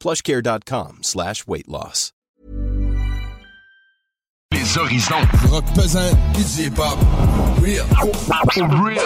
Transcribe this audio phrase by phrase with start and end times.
[0.00, 2.12] plushcare.com slash weight loss.
[4.52, 5.26] Les horizons.
[5.50, 6.98] Rock pesant, pis du hip-hop.
[7.62, 7.86] Real.
[8.82, 9.00] Real.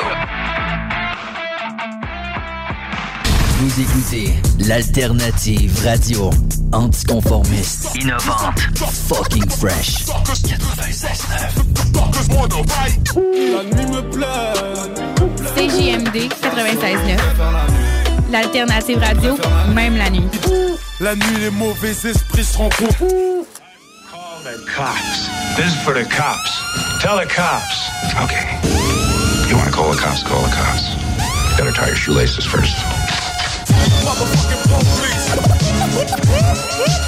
[3.58, 6.30] Vous écoutez l'alternative radio
[6.72, 8.58] anticonformiste, innovante,
[9.08, 10.06] fucking fresh.
[10.06, 11.84] 96.9.
[15.54, 17.93] CJMD 96.9.
[18.34, 19.38] L'alternative radio,
[19.76, 20.26] même la nuit.
[20.98, 23.46] La nuit, les mauvais esprits seront coupés.
[24.42, 25.28] The cops.
[25.56, 26.50] This is for the cops.
[27.00, 27.88] Tell the cops.
[28.24, 28.58] Okay.
[29.48, 30.24] You want to call the cops?
[30.24, 30.96] Call the cops.
[31.56, 32.74] Gotta tie your shoelaces first.
[34.02, 34.66] Motherfucking
[36.74, 37.03] police.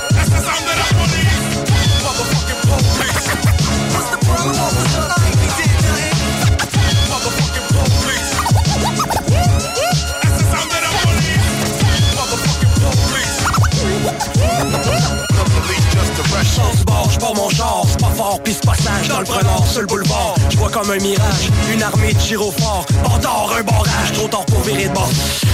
[18.37, 20.35] Fort, pis c'est pas sage dans le prenant sur le boulevard.
[20.51, 22.87] J'vois comme un mirage, une armée de gyrophares.
[23.03, 25.09] Bordard, un barrage, trop tard pour virer de bord.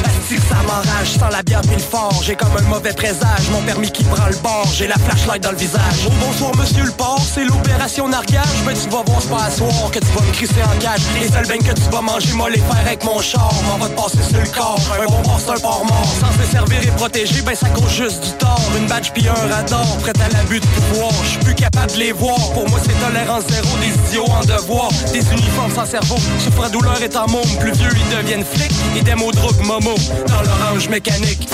[0.04, 2.22] Asti ça m'enrage, sans la bière le fort.
[2.22, 4.66] J'ai comme un mauvais présage, mon permis qui prend le bord.
[4.74, 6.06] J'ai la flashlight dans le visage.
[6.06, 8.62] Oh bonsoir monsieur le port, c'est l'opération nargage.
[8.66, 11.00] Ben tu vas voir, c'est pas à soir que tu vas me crisser en cage.
[11.20, 13.52] Les seuls beignes que tu vas manger, moi les faire avec mon char.
[13.68, 16.08] M'en va te passer sur le corps, un bon bord, c'est un port mort.
[16.20, 18.60] Sans se servir et protéger, ben ça cause juste du tort.
[18.76, 21.12] Une badge pis un radar, prêt à l'abus de pouvoir.
[21.24, 22.38] J'suis plus capable de les voir.
[22.72, 24.88] Moi, c'est tolérance zéro, des idiots en devoir.
[25.12, 27.42] Des uniformes sans cerveau, souffre douleur est en môme.
[27.60, 28.72] Plus vieux, ils deviennent flics.
[28.96, 29.94] Et des mots drogue momo
[30.26, 31.48] dans l'orange mécanique.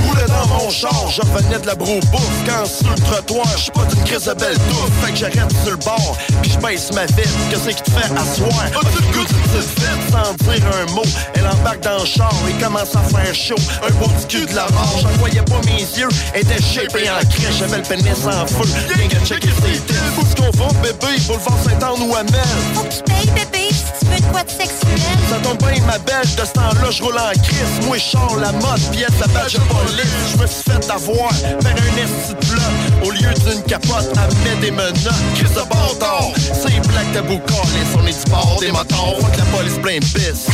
[0.00, 0.10] You.
[0.10, 2.04] J'roulais dans mon char, je revenais de la bouffe
[2.46, 5.70] Quand sur le trottoir, j'suis pas d'une crise de belle touffe Fait que j'arrête sur
[5.70, 8.64] le bord, pis j'baisse ma vite Qu'est-ce qui te fait asseoir?
[8.64, 11.02] As-tu le goût d'une petite vite sans dire un mot?
[11.34, 13.54] Elle embarque dans le char et commence à faire chaud
[13.86, 17.10] Un beau petit cul de la mort, j'en voyais pas mes yeux Elle était shapée
[17.10, 20.72] en crèche, j'avais le pénis en feu Rien qu'à checker ses têtes est-ce qu'on va,
[20.80, 21.20] bébé?
[21.26, 22.40] Boulevard Saint-Anne ou Amel?
[22.74, 24.98] Faut que tu payes, bébé, si tu veux de quoi de sexuel.
[25.28, 27.86] Ça tombe bien, ma belle, de ce temps-là, je roule en crise.
[27.86, 29.60] Moi, je la mode, pièce, la badge de
[29.96, 32.72] Je me suis fait avoir, faire un esti de bloc.
[33.04, 34.94] Au lieu d'une capote, amener des menottes.
[35.34, 37.90] Crise de bâtard, c'est Black Tabou Callis.
[37.98, 40.46] On est du bord des motards, faut que la police plein de pisse.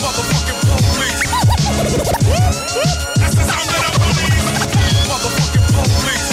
[0.00, 0.60] Motherfucking
[0.94, 1.22] police.
[3.16, 4.46] That's the sound of the police.
[5.08, 6.28] Motherfucking police.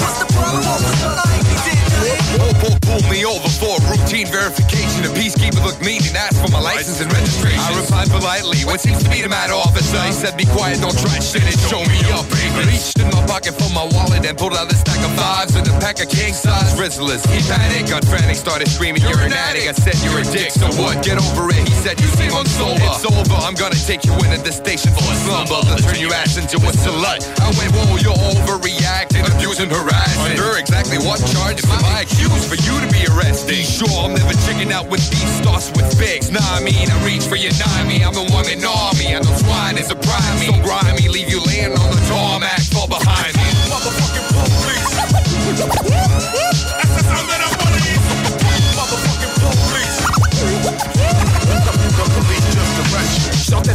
[0.00, 1.08] What's the problem, officer?
[1.08, 2.20] I ain't did nothing.
[2.38, 4.79] Pull, pull, pull me over for a routine verification.
[5.00, 7.60] A peacekeeper looked mean and asked for my license and registration.
[7.60, 9.96] I replied politely, what seems to be the matter, officer?
[10.04, 12.68] He said, be quiet, don't try shit and show me up, baby.
[12.68, 15.64] Reached in my pocket for my wallet and pulled out a stack of fives and
[15.64, 17.24] a pack of king-size Rizzlers.
[17.32, 19.72] He panicked, got frantic, started screaming, you're an addict.
[19.72, 21.00] I said, you're a dick, so what?
[21.00, 21.64] Get over it.
[21.64, 22.84] He said, you seem unsober.
[22.84, 25.64] It's over, I'm gonna take you into the station for a slumber.
[25.64, 27.24] Then turn your ass into a slut.
[27.40, 30.36] I went, whoa, you're overreacting, abusing, harassing.
[30.36, 33.64] Under exactly what charges am I accused for you to be arrested?
[33.64, 36.30] Sure I'm never checking out with these starts with bigs.
[36.30, 38.02] Nah, I mean, I reach for your nine.
[38.02, 39.14] I'm the one that gnaw me.
[39.14, 40.46] I know swine is a prime me.
[40.50, 43.19] So grimy, leave you laying on the tarmac, fall behind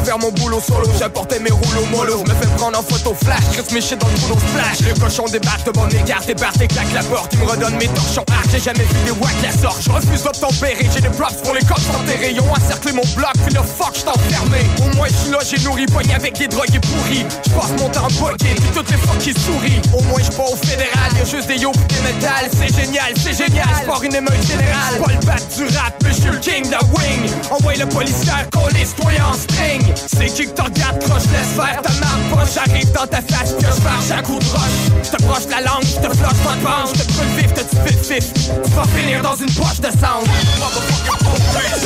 [0.05, 0.87] faire mon boulot solo.
[0.99, 2.23] J'apportais mes rouleaux mollo.
[2.23, 3.43] Me fais prendre en photo flash.
[3.53, 4.79] Chris mes shit dans le boulot splash.
[4.87, 6.21] Le cochon débarque de bon égard.
[6.25, 7.33] Débarque et claque la porte.
[7.33, 8.45] Il me redonne mes torchons arc.
[8.51, 9.81] J'ai jamais vu des wacks la sorte.
[9.83, 10.87] Je refuse d'obtempérer.
[10.93, 12.31] J'ai des props pour les cops enterrés.
[12.33, 13.33] Ils ont encerclé mon bloc.
[13.45, 14.61] Puis le fuck, enfermé.
[14.79, 15.85] Au moins, j'suis là, j'ai nourri.
[15.87, 17.25] Poigné avec des drogues pourries.
[17.47, 18.53] J'passe mon temps bugué.
[18.55, 19.81] Puis toutes les fuck qui sourient.
[19.93, 21.09] Au moins, j'suis pas au fédéral.
[21.17, 22.45] Y'a juste des yo des métal.
[22.53, 23.67] C'est génial, c'est génial.
[23.81, 25.01] J'pars une émeute générale.
[25.03, 25.93] Pas le bat du rap.
[26.03, 27.31] Mais j'suis le king de wing.
[27.49, 29.94] Envoie le policier, coller, toi en string.
[29.95, 32.45] C'est qui que t'en regardes, croche, laisse faire ta marque pas.
[32.53, 34.91] J'arrive dans ta face, que je marche à coup de roche.
[35.03, 36.89] J'te broche la langue, j'te floche pas de bange.
[36.95, 38.33] J'te brûle vif, te tu fif fif.
[38.33, 40.27] Tu vas finir dans une poche de sound.
[40.59, 41.83] Motherfucking police.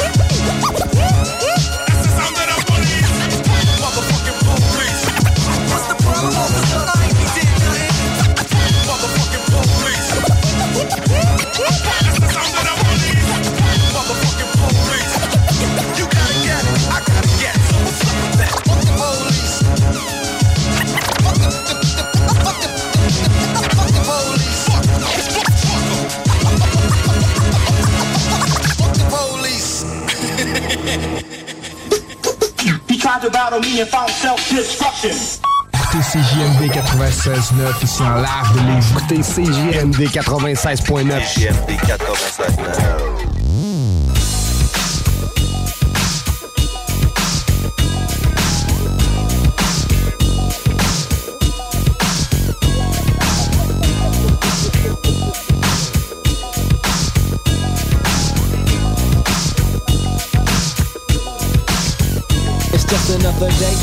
[1.88, 3.14] That's the sound of the police.
[3.80, 5.04] Motherfucking police.
[5.70, 6.34] What's the problem,
[7.36, 7.94] did nothing.
[8.88, 9.46] Motherfucking
[33.10, 35.10] Tried to battle me and found self-destruction.
[35.10, 38.92] CJMD 96.9 ici en live de Lévis.
[38.92, 41.34] Écoutez CJMD 96.9.
[41.34, 43.39] CJMD 96.9.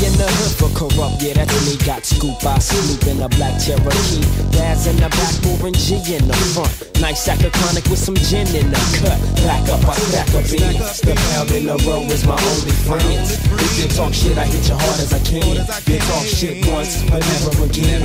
[0.03, 1.21] in the hood for Kurupt.
[1.21, 1.77] Yeah, that's me.
[1.85, 4.25] Got scoop, I sleep in a black Cherokee.
[4.51, 6.87] Dad's in the back, moving G in the front.
[6.99, 9.21] Nice sack of chronic with some gin in the cut.
[9.45, 10.97] Back up, I stack a beans.
[11.05, 13.37] The pound in the row is my only friends.
[13.37, 15.45] If you talk shit, I hit you hard as I can.
[15.45, 18.01] You talk shit once, but never again.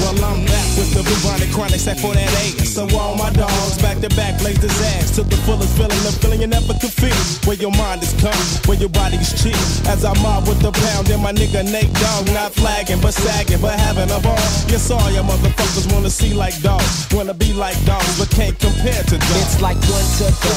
[0.00, 2.64] Well, I'm back with the bubonic chronic set for that A.
[2.64, 5.14] So all my dogs back to back blaze this ass.
[5.16, 7.12] Took the fullest feeling, the feeling you never could feel.
[7.44, 9.52] Where your mind is calm, where your body is chill.
[9.84, 13.60] As I mob with the pound and my nigga Nate Dogg, not flagging, but sagging,
[13.60, 14.38] but having a ball.
[14.68, 19.02] Yes, all your motherfuckers wanna see like dogs, wanna be like dogs, but can't compare
[19.02, 19.42] to dogs.
[19.42, 20.54] It's like one to the,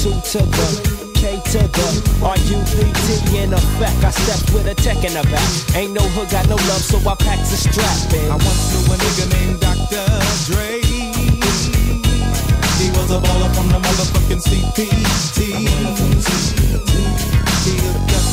[0.00, 0.68] two to the,
[1.14, 1.88] K to the,
[2.22, 4.04] R-U-B-T in effect.
[4.04, 5.76] I stepped with a tech in the back.
[5.76, 8.30] Ain't no hood, got no love, so I packed the strap in.
[8.30, 10.06] I once knew a nigga named Dr.
[10.48, 10.80] Dre.
[12.80, 15.30] He was a baller from the motherfucking CPT.
[15.36, 16.00] He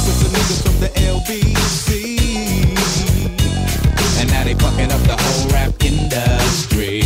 [0.07, 2.06] with the niggas from the LBC.
[4.19, 7.01] And now they fucking up the whole rap industry.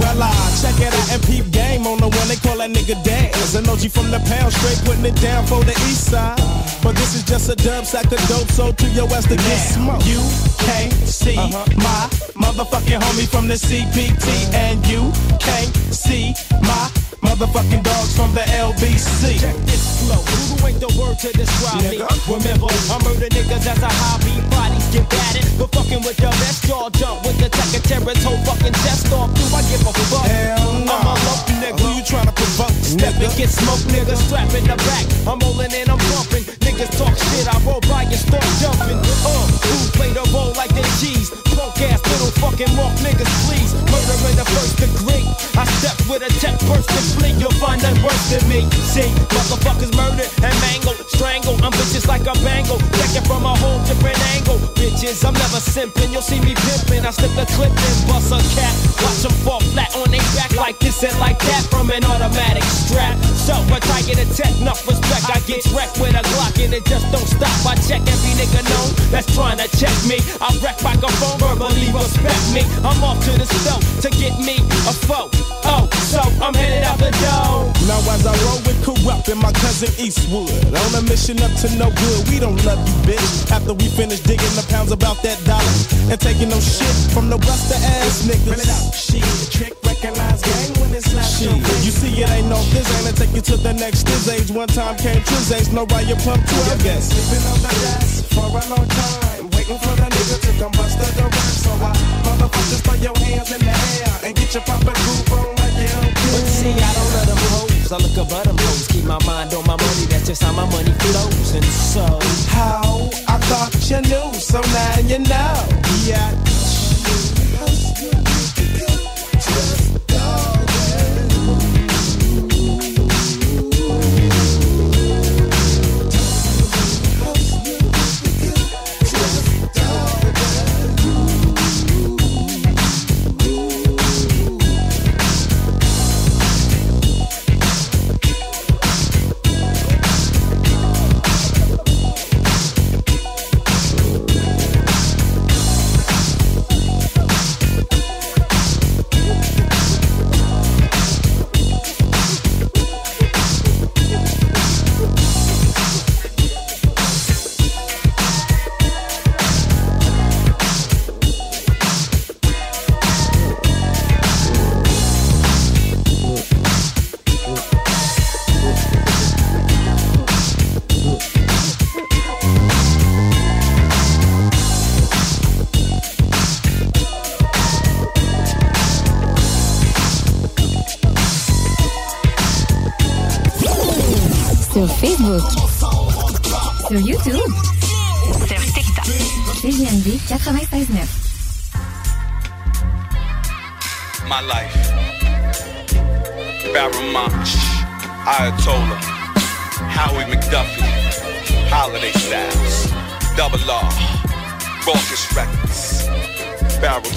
[0.00, 3.02] Well, I check it out and peep game on the one they call that nigga
[3.04, 3.54] Daz.
[3.54, 6.38] An OG from the pound, straight putting it down for the east side.
[6.82, 9.58] But this is just a dub sack of dope, so to your west to get
[9.58, 10.06] smoked.
[10.06, 10.22] You
[10.58, 11.64] can't see uh-huh.
[11.76, 12.06] my
[12.38, 15.10] motherfucking homie from the CPT, and you
[15.40, 19.40] can't see my motherfucking dogs from the LBC.
[19.40, 20.20] Check this flow.
[20.20, 22.00] Who ain't the word to describe me?
[22.26, 24.34] Remember, I murder niggas as a hobby.
[24.50, 25.46] Bodies get battered.
[25.58, 29.12] But fucking with the best, y'all jump with the tech and terrorist whole fucking chest
[29.12, 29.32] off.
[29.34, 30.26] Do I give a fuck?
[30.26, 30.92] Hell no.
[30.92, 31.80] I'm a low nigga.
[31.80, 34.16] Who you trying to provoke, Step and get smoked, nigga.
[34.16, 35.04] Strap in the back.
[35.26, 36.44] I'm rolling and I'm bumping.
[36.64, 38.98] Niggas talk shit, I roll by and start jumping.
[39.24, 41.45] Uh, who play the role like they cheese?
[41.56, 43.72] Punk ass little fucking walk niggas, please.
[43.88, 45.24] Murder in the first degree.
[45.56, 47.32] I step with a tech burst to flee.
[47.40, 48.68] You'll find that worse than me.
[48.84, 51.64] See, motherfuckers murdered and mangled, strangled.
[51.64, 52.76] I'm bitches like a bangle.
[53.00, 54.60] Check it from a whole different angle.
[54.76, 56.12] Bitches, I'm never simping.
[56.12, 57.08] You'll see me pimping.
[57.08, 58.76] I slip the clip and bust a cap.
[59.00, 62.68] Watch them fall flat on their back like this and like that from an automatic
[62.68, 63.16] strap.
[63.32, 65.24] So, but I get a tech, enough respect.
[65.32, 67.56] I get wrecked with a Glock and it just don't stop.
[67.64, 70.20] I check every nigga known that's trying to check me.
[70.42, 72.62] I wreck microphone, verbally respect me.
[72.82, 74.58] I'm off to the stove to get me
[74.90, 75.30] a foe.
[75.66, 77.70] Oh, so I'm headed out the door.
[77.86, 81.70] Now as I roll with Kurupt and my cousin Eastwood On a mission up to
[81.78, 83.50] no good, we don't love you bitch.
[83.50, 85.76] After we finish digging the pounds about that dollar
[86.10, 88.50] And taking no shit from no buster ass niggas.
[88.50, 91.54] Run it out, shit, trick, recognize gang when it's like shit
[91.86, 94.50] You see it ain't no this ain't to take you to the next this age.
[94.50, 98.46] One time came Triz age, no riot pump 12 guess Sleeping on the gas for
[98.46, 101.90] a long time Waiting for the nigga to come bust the door So I
[102.22, 105.90] motherfuckers throw your hands in the air And get your proper groove on like you
[106.30, 107.90] But see, I don't let them hoes.
[107.90, 108.86] I look above them hoes.
[108.86, 110.06] Keep my mind on my money.
[110.06, 111.54] That's just how my money flows.
[111.54, 112.06] And so,
[112.46, 113.10] How?
[113.26, 115.66] I thought you knew, so now you know.
[116.06, 116.85] Yeah.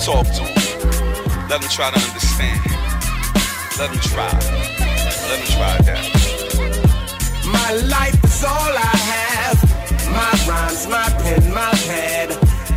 [0.09, 1.49] Talk to him.
[1.49, 2.57] Let him try to understand.
[3.77, 4.33] Let him try.
[5.29, 6.03] Let him try that.
[7.45, 9.57] My life is all I have.
[10.09, 12.29] My rhymes, my pen, my pad.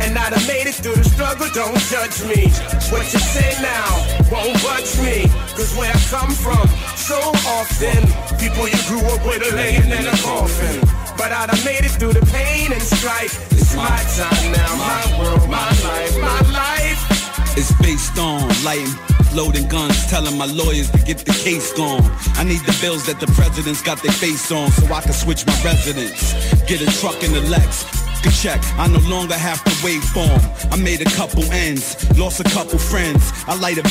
[0.03, 2.53] And I done made it through the struggle, don't judge me.
[2.93, 3.89] What you say now
[4.29, 5.25] won't budge me.
[5.57, 7.17] Cause where I come from, so
[7.57, 7.97] often,
[8.37, 10.77] people you grew up with are laying in a coffin.
[11.17, 13.33] But I done made it through the pain and strife.
[13.53, 17.12] It's my time now, my world, my life, my life.
[17.55, 18.89] It's based on lighting,
[19.33, 22.01] loading guns, telling my lawyers to get the case gone.
[22.33, 25.45] I need the bills that the president's got their face on so I can switch
[25.45, 26.33] my residence.
[26.65, 27.85] Get a truck in the Lex.
[28.25, 30.25] a check, I no longer have to wait for.
[30.73, 33.31] I made a couple ends, lost a couple friends.
[33.45, 33.83] I light a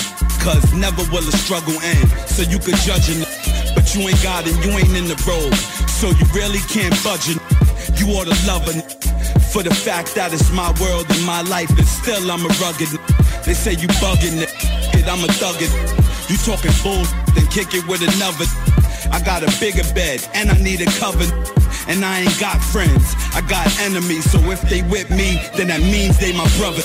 [0.42, 2.10] cause never will a struggle end.
[2.26, 3.22] So you could judge it,
[3.76, 5.54] but you ain't got it, you ain't in the road.
[5.86, 7.38] So you really can't budge it.
[7.94, 8.82] You ought to love it
[9.52, 12.98] for the fact that it's my world and my life, and still I'm a rugged.
[13.52, 14.48] They say you bugging it,
[14.92, 15.68] kid, I'm a thuggin'.
[16.30, 17.04] You talking bull,
[17.34, 18.48] then kick it with another.
[19.12, 21.28] I got a bigger bed and I need a cover.
[21.86, 24.24] And I ain't got friends, I got enemies.
[24.30, 26.80] So if they with me, then that means they my brother.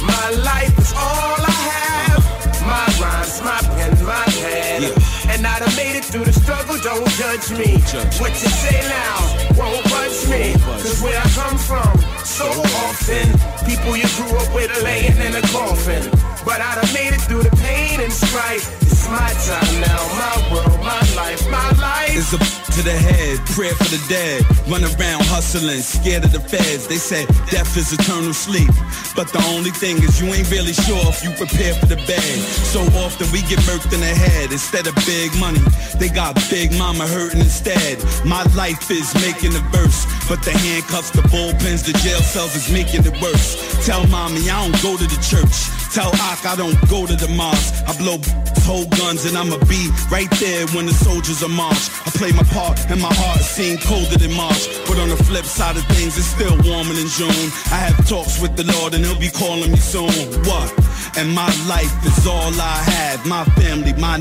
[0.00, 2.24] My life is all I have.
[2.64, 5.15] My rhymes, my pen, my pad.
[5.28, 7.78] And I done made it through the struggle, don't judge me.
[8.20, 9.18] What you say now
[9.58, 10.54] won't budge me.
[10.82, 11.92] Cause where I come from,
[12.24, 12.46] so
[12.86, 13.26] often,
[13.66, 16.08] people you grew up with are laying in a coffin.
[16.44, 18.85] But I done made it through the pain and strife.
[19.10, 22.32] My time now, my world, my life, my life.
[22.32, 24.44] A to the head, prayer for the dead.
[24.68, 26.86] Run around hustling, scared of the feds.
[26.86, 28.68] They say death is eternal sleep.
[29.16, 32.36] But the only thing is you ain't really sure if you prepare for the bed.
[32.68, 35.64] So often we get murked in the head instead of big money.
[35.96, 37.96] They got big mama hurting instead.
[38.26, 40.04] My life is making the verse.
[40.28, 43.56] But the handcuffs, the bullpens, the jail cells is making it worse.
[43.86, 45.72] Tell mommy I don't go to the church.
[45.96, 47.72] Tell Ak I don't go to the mosque.
[47.88, 48.20] I blow
[48.68, 51.90] hold guns and I'ma be right there when the soldiers are march.
[52.06, 54.68] I play my part and my heart seemed colder than March.
[54.88, 57.46] But on the flip side of things, it's still warmer than June.
[57.72, 60.12] I have talks with the Lord and he'll be calling me soon.
[60.44, 60.68] What?
[61.16, 63.26] And my life is all I have.
[63.26, 64.18] My family, my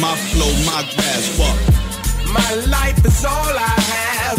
[0.00, 1.24] my flow, my grass.
[1.38, 1.56] What?
[2.32, 4.38] My life is all I have.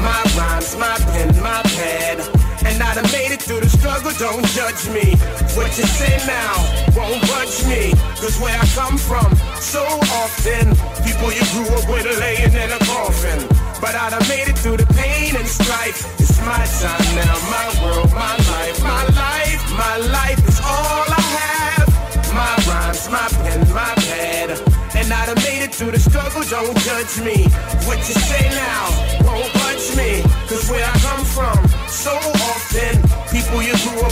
[0.00, 2.45] My rhymes, my pen, my pad.
[2.64, 5.16] And I'd have made it through the struggle, don't judge me.
[5.52, 6.56] What you say now
[6.96, 7.92] won't budge me.
[8.16, 9.28] Cause where I come from,
[9.60, 9.84] so
[10.24, 10.72] often,
[11.04, 13.44] people you grew up with are laying in a coffin.
[13.80, 16.00] But I'd have made it through the pain and strife.
[16.18, 21.22] It's my time now, my world, my life, my life, my life is all I
[21.40, 21.88] have.
[22.32, 24.50] My rhymes, my pen, my pad.
[24.96, 27.44] And I'd have made it through the struggle, don't judge me.
[27.84, 28.84] What you say now
[29.24, 30.22] won't budge me.
[30.48, 31.15] Cause where I come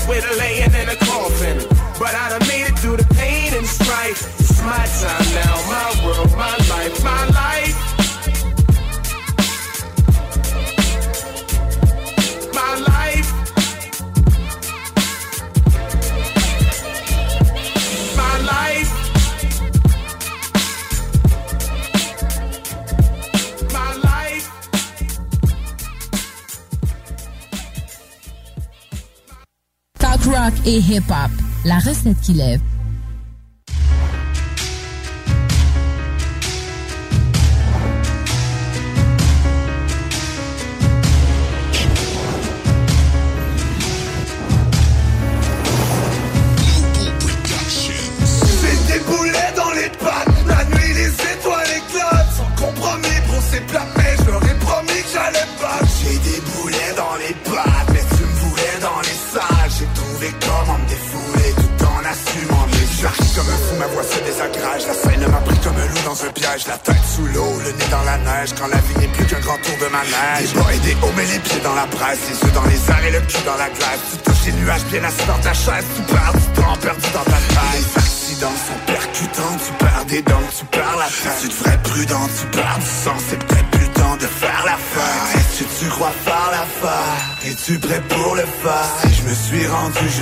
[0.08, 1.58] with are laying in a coffin.
[1.98, 2.43] But I done
[30.66, 31.30] et hip-hop.
[31.64, 32.60] La recette qui lève.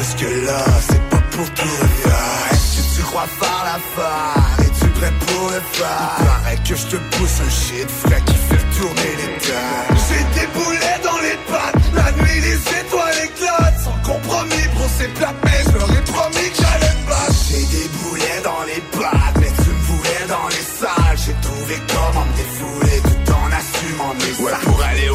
[0.02, 0.91] jusque-là.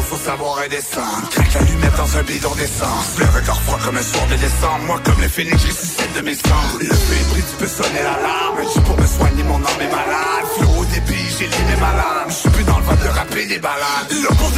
[0.08, 3.20] Faut savoir redescendre Craque la lumière dans un bidon d'essence.
[3.20, 4.84] Un corps froid comme un soir de décembre.
[4.86, 6.80] Moi comme le phénix, je ressuscite de mes cendres.
[6.80, 8.56] Le feu tu peux sonner l'alarme.
[8.62, 10.46] Juste pour me soigner, mon âme est malade.
[10.56, 13.46] Flot au débit, j'ai limé ma lame Je suis plus dans le vent de rapper
[13.46, 14.08] des balades.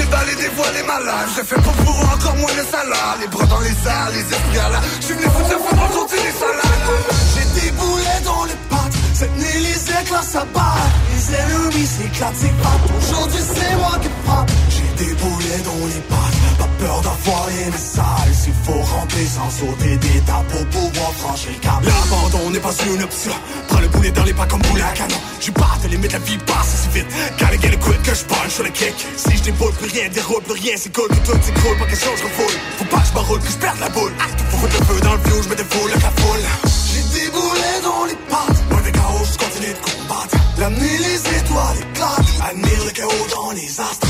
[0.00, 3.47] Déballer des voix des malades Je fais pas pour encore moins de salaire Les bras
[3.47, 6.37] dans les airs, les esprits à la Je suis venu foutre le feu dans les
[6.40, 6.87] salades.
[7.35, 8.79] J'ai des boulets dans les pattes
[9.28, 14.50] Nuit les éclats s'abattent Les ennemis s'éclatent, c'est pas Aujourd'hui c'est moi qui frappe.
[14.70, 16.58] J'ai des boulets dans les pattes.
[16.58, 18.32] Pas peur d'avoir les messages.
[18.32, 21.84] S'il faut rentrer sans sauter d'étape Pour pouvoir franchir le cap.
[21.84, 23.32] L'abandon n'est pas une option.
[23.68, 25.20] Prends le boulet dans les pas comme boulet à canon.
[25.38, 27.06] J'ai pas de limite, la vie passe si vite.
[27.38, 28.94] Quand les gars quick que je sur le kick.
[29.18, 32.24] Si je plus rien, déroule plus rien C'est cool que tout s'écroule, pas question je
[32.24, 32.56] refoule.
[32.78, 34.12] Faut pas que je que je la boule.
[34.50, 37.80] Faut foutre le feu dans le view, je me défoule la foule J'ai des boulets
[37.82, 40.37] dans les pattes Des chaos, je continue de combattre.
[40.59, 42.50] La nuit, les étoiles éclatent.
[42.50, 44.09] Admire le chaos dans les astres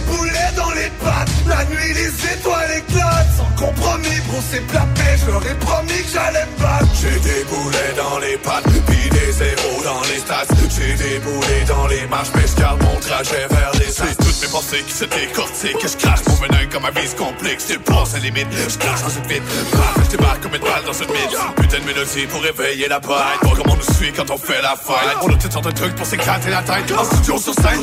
[0.00, 1.30] des boulets dans les pattes.
[1.46, 3.30] La nuit, les étoiles éclatent.
[3.36, 4.86] Sans compromis, bro, c'est plat
[5.20, 6.86] Je leur ai promis que j'allais me battre.
[7.00, 10.54] J'ai des boulets dans les pattes Puis des zéros dans les stats.
[10.70, 14.48] J'ai des boulets dans les marches Mais je mon trajet vers les C'est toutes mes
[14.48, 17.74] pensées qui se décortiquent Que je crache mon venin comme ma vie se complique Je
[17.74, 20.92] dépasse la limite, je crache dans une vite Paf, je débarque comme une balle dans
[20.92, 21.54] une mine.
[21.56, 24.62] Putain de mélodie pour réveiller la bête Voir comment on nous suit quand on fait
[24.62, 26.92] la fête On a toutes sortes de trucs pour s'éclater la tête.
[26.96, 27.80] En studio sur scène.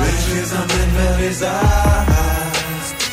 [0.00, 3.06] Mais je les amène vers les astres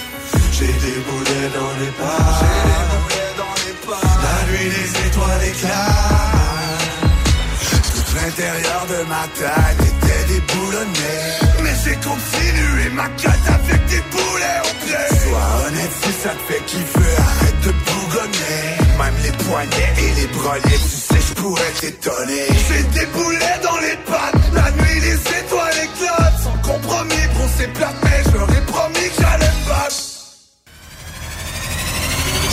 [0.52, 2.45] J'ai des boulets dans les pattes
[4.23, 6.89] La nuit les étoiles éclatent
[7.95, 11.13] Tout l'intérieur de ma tête était déboulonné
[11.63, 16.54] Mais j'ai continué ma quête avec des boulets au pied Sois honnête si ça te
[16.54, 18.62] fait kiffer, arrête de bougonner
[18.99, 23.38] Même les poignets et les brelets, tu sais je pourrais t'étonner J'ai des boulets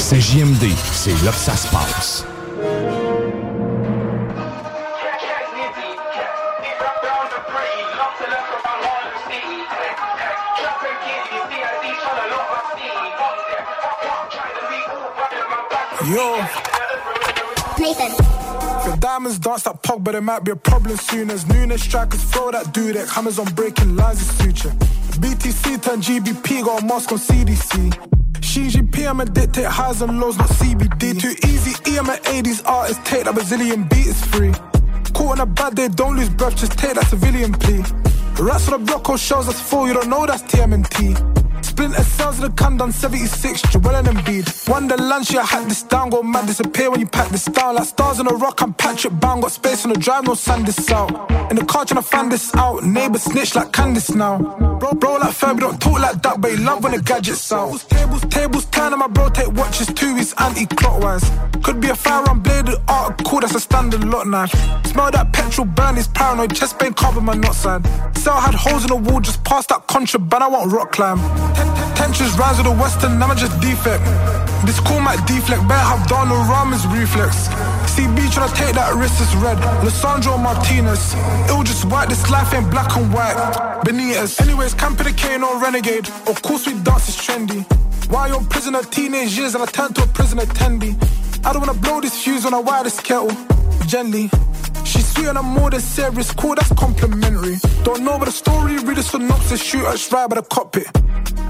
[0.08, 2.24] C'est JMD, c'est là que ça se passe.
[16.04, 16.36] Yo.
[17.80, 18.12] Nathan.
[18.84, 22.22] The diamonds dance that pog, but it might be a problem soon as Nunes strikers
[22.22, 23.12] throw that dudek.
[23.12, 24.70] Hammers on breaking lines of suture.
[25.18, 28.15] BTC turn GBP, got a mask on CDC.
[28.56, 31.20] Jinping, I'm a dictate highs and lows, not CBD.
[31.20, 34.52] Too easy, E, I'm an 80s artist, take that Brazilian beat, it's free.
[35.12, 37.84] Caught on a bad day, don't lose breath, just take that civilian plea.
[38.42, 41.45] Rats on the block, shows that's full, you don't know that's TMNT.
[41.76, 44.66] Splinter cells in the can done 76, Joel and Embiid.
[44.66, 47.74] Wonderland, she I this down, go mad, disappear when you pack this down.
[47.74, 50.66] Like stars on a rock, I'm Patrick Bound, got space on the drive, no sand
[50.66, 51.10] this out.
[51.50, 54.38] In the car trying to find this out, neighbor snitch like Candice now.
[54.78, 57.78] Bro, bro like Furby, don't talk like that, but he love when the gadgets out.
[57.90, 61.30] Tables, tables, turn and my bro take watches too, he's anti-clockwise.
[61.62, 64.50] Could be a firearm bladed article, that's a standard lot knife.
[64.86, 67.84] Smell that petrol burn, he's paranoid, chest pain cover my not side.
[68.16, 71.18] Cell had holes in the wall, just past that contraband, I want rock climb.
[71.66, 74.02] Ten- ten- Tensions rise with the western, I'm just defect.
[74.64, 77.48] This cool might deflect, better have Donald Ramos reflex.
[77.94, 79.58] CB tryna take that risk, it's red.
[79.84, 81.14] Lisandro Martinez.
[81.44, 83.36] It'll just white, this life ain't black and white.
[83.84, 84.40] Benitez.
[84.40, 86.08] Anyways, camp in the K, no renegade.
[86.26, 87.64] Of course, we dance is trendy.
[88.10, 90.94] Why you're prisoner teenage years and I turn to a prison attendee.
[91.44, 93.30] I don't wanna blow this fuse on a wire this kettle.
[93.86, 94.30] Gently.
[95.16, 97.56] She's and I'm more than serious, cool, that's complimentary.
[97.84, 100.92] Don't know about the story, read the synopsis, shoot us right by the cockpit.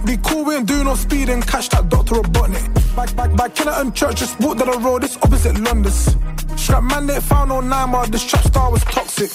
[0.05, 2.15] Be cool, we ain't do no speed and catch that Dr.
[2.15, 2.65] Robotnik.
[2.95, 6.17] Back, back, back, Killer and Church, just walked down the road, it's opposite London's.
[6.55, 9.31] Strap man, they found no nine, but this trap star was toxic.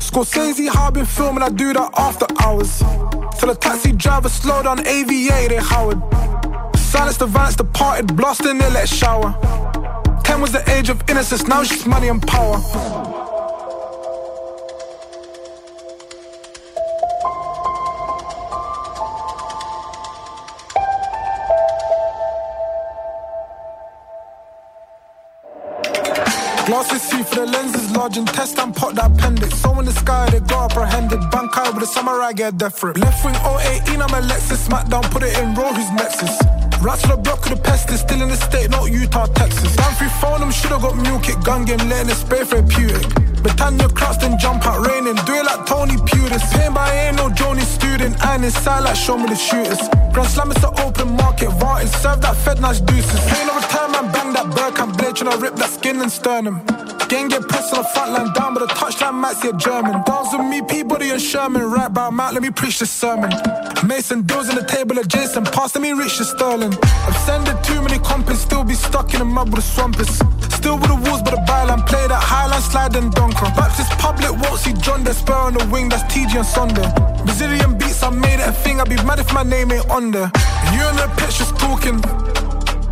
[0.00, 2.80] Scorsese, how I been filming, I do that after hours.
[3.38, 6.02] Tell the taxi driver, slow down, AVA, they Howard.
[6.76, 9.38] Silence the vans, departed, blasting, they let shower.
[10.24, 13.07] 10 was the age of innocence, now just money and power.
[27.08, 29.54] See for the lenses large and test and pot that appendix.
[29.60, 31.20] So in the sky they got apprehended.
[31.30, 32.92] Bank out with a samurai get for.
[32.94, 34.68] Left wing 018, I'm a Lexus.
[34.68, 36.34] Smackdown, put it in raw, who's Nexus?
[36.82, 39.74] Rats to the block of the pestis, still in the state, not Utah, Texas.
[39.76, 43.02] Down free phone, them should've got mule kick, gun game, letting it spray therapeutic.
[43.42, 45.14] Britannia cross, then jump out raining.
[45.26, 46.42] Do it like Tony Pulis.
[46.52, 48.14] Paying by ain't no Joni student.
[48.26, 49.80] And inside like show me the shooters.
[50.12, 51.48] Grand Slam is the open market.
[51.50, 53.20] Varted, serve that Fed nice deuces.
[53.30, 54.80] Paying over time, man, bang that Burke.
[54.80, 56.77] I'm blade trying to rip that skin and sternum.
[57.08, 60.02] Gang get pressed on the front line, down by the touchline, might see a German.
[60.04, 61.62] Dance with me, Peabody and Sherman.
[61.70, 63.30] Right by mouth, let me preach the sermon.
[63.86, 66.74] Mason deals in the table Jason, pass me Richard Sterling.
[67.06, 70.10] I've sended too many compas, still be stuck in the mud with the swampers.
[70.52, 73.56] Still with the walls, but the byline, play that highline, slide and donker.
[73.56, 76.92] Baptist public won't see John, spur on the wing, that's TG and Sunday.
[77.24, 80.10] Brazilian beats, I made it a thing, I'd be mad if my name ain't on
[80.10, 80.30] there.
[80.74, 82.02] You in the pictures talking,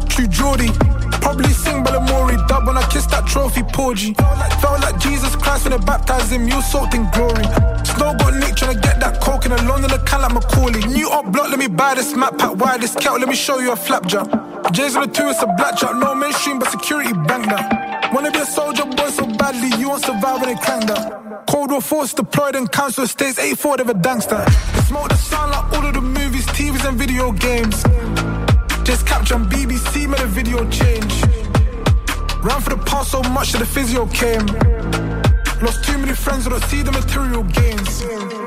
[0.08, 0.85] true Geordie.
[1.26, 4.14] Probably sing Balamory, dub when I kiss that trophy, Porgy.
[4.62, 7.42] Felt like Jesus Christ when they baptized him, you soaked in glory.
[7.82, 10.86] Snow got Nick trying to get that coke in a London can like Macaulay.
[10.86, 13.58] New up block, let me buy this map pack, why this kettle, let me show
[13.58, 14.28] you a flapjack.
[14.70, 18.12] J's on the two, it's a blackjack, no mainstream, but security bank that.
[18.14, 21.44] Wanna be a soldier boy so badly, you won't survive when they crank that.
[21.50, 24.46] Cold War force deployed in council estates, 8-4 of a gangster.
[24.86, 27.82] Smoke the sound like all of the movies, TVs and video games.
[28.86, 31.12] Just capture on BBC, made a video change.
[32.40, 34.46] Ran for the past so much that the physio came.
[35.60, 38.04] Lost too many friends, I don't see the material gains.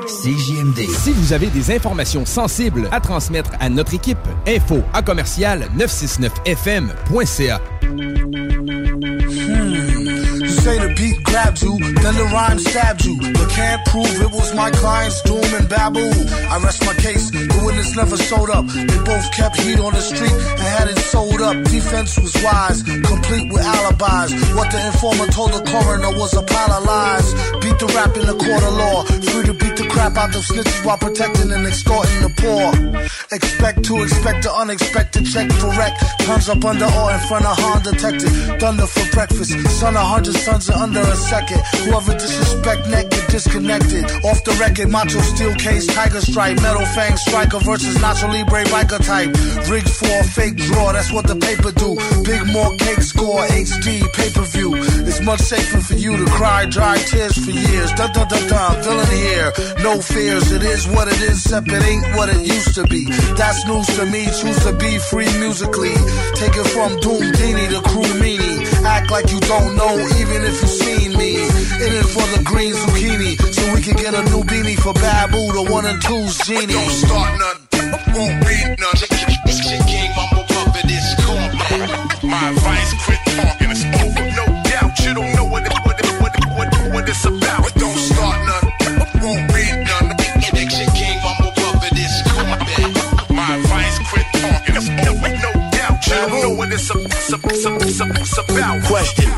[0.07, 0.89] CJMD.
[0.89, 7.59] Si vous avez des informations sensibles à transmettre à notre équipe, info à commercial 969fm.ca.
[10.69, 13.15] say the beat grabbed you, then the rhyme stabbed you.
[13.17, 16.11] But can't prove it was my client's doom and babble.
[16.53, 18.65] I rest my case, the witness never showed up.
[18.67, 21.55] They both kept heat on the street and had it sold up.
[21.75, 24.29] Defense was wise, complete with alibis.
[24.57, 27.27] What the informer told the coroner was a pile of lies.
[27.61, 30.85] Beat the rap in the court of law, free to the crap out of snitches
[30.85, 32.69] while protecting and extorting the poor.
[33.31, 35.93] Expect to expect the unexpected check for wreck.
[36.25, 38.29] Comes up under or in front of Honda detected.
[38.59, 41.59] Thunder for breakfast, son of hundred sons are under a second.
[41.85, 44.05] Whoever disrespect neck get disconnected.
[44.25, 49.01] Off the record, macho steel case, tiger stripe, metal fang striker versus Nacho Libre biker
[49.03, 49.31] type.
[49.69, 51.95] Rigged for a fake draw, that's what the paper do.
[52.23, 54.75] Big more cake score, HD pay per view.
[55.07, 57.91] It's much safer for you to cry dry tears for years.
[57.93, 59.51] Dun dun dun dun, villain here.
[59.81, 63.05] No fears, it is what it is, except it ain't what it used to be.
[63.39, 65.95] That's news to me, choose to be free musically.
[66.35, 68.67] Take it from Doom Dini to Crew Meanie.
[68.83, 71.35] Act like you don't know, even if you seen me.
[71.79, 75.39] In it for the green zucchini, so we can get a new beanie for Babu,
[75.53, 76.67] the one and two's genie.
[76.67, 77.59] Don't start none,
[78.13, 78.99] won't beat none.
[79.87, 82.29] King Mumble Puppet is cool.
[82.29, 84.99] My advice, quit talking, it's over, no doubt.
[84.99, 85.88] You don't know what it,
[96.27, 98.83] don't know what it's, it's, it's, it's, it's about.
[98.83, 99.29] Question.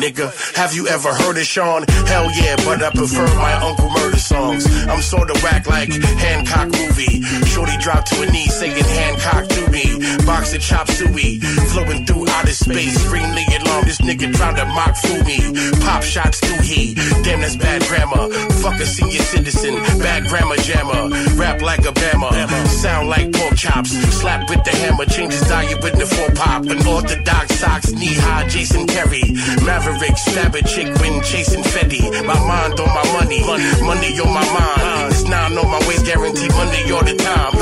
[0.00, 1.84] Nigga, have you ever heard of Sean?
[2.06, 4.66] Hell yeah, but I prefer my Uncle Murder songs.
[4.86, 7.22] I'm sorta whack like Hancock movie.
[7.46, 9.98] Shorty dropped to a knee saying Hancock to me.
[10.24, 11.40] Boxing chop suey,
[11.72, 12.94] flowing through outer space.
[12.94, 13.51] The alarm,
[13.92, 15.38] this nigga trying to mock fool me.
[15.84, 16.94] Pop shots do he.
[17.24, 18.32] Damn, that's bad grammar.
[18.62, 21.10] Fuck a senior citizen, bad grammar jammer.
[21.36, 22.30] Rap like a bama.
[22.68, 23.90] sound like pork chops.
[24.20, 26.64] Slap with the hammer, change his diet with the four pop.
[26.64, 29.24] An orthodox socks, knee high, Jason Kerry.
[29.64, 32.02] Maverick, stab a chick when chasing Fetty.
[32.24, 33.42] My mind on my money,
[33.84, 35.12] money on my mind.
[35.12, 37.52] It's nine on my waist, guaranteed money all the time.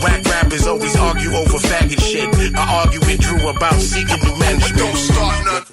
[0.00, 0.19] Whack
[0.50, 2.28] rappers always argue over faggot shit.
[2.56, 4.78] I argue with Drew about seeking new management.
[4.78, 5.64] Don't start none,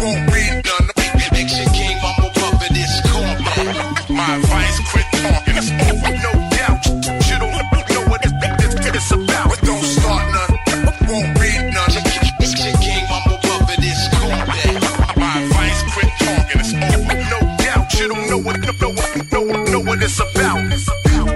[0.00, 0.86] won't read none.
[1.34, 4.14] Action King, Mumble Puppet is cool.
[4.14, 6.86] My advice, quit talking, it's over, no doubt.
[7.26, 7.54] You don't
[7.90, 9.58] know what it's, it's, it's about.
[9.62, 10.52] Don't start none,
[11.08, 11.90] won't read none.
[11.90, 14.30] Action King, Mumble Puppet is cool.
[15.18, 17.86] My advice, quit talking, it's over, no doubt.
[17.98, 20.39] You don't know what, know what, know, know what it's about.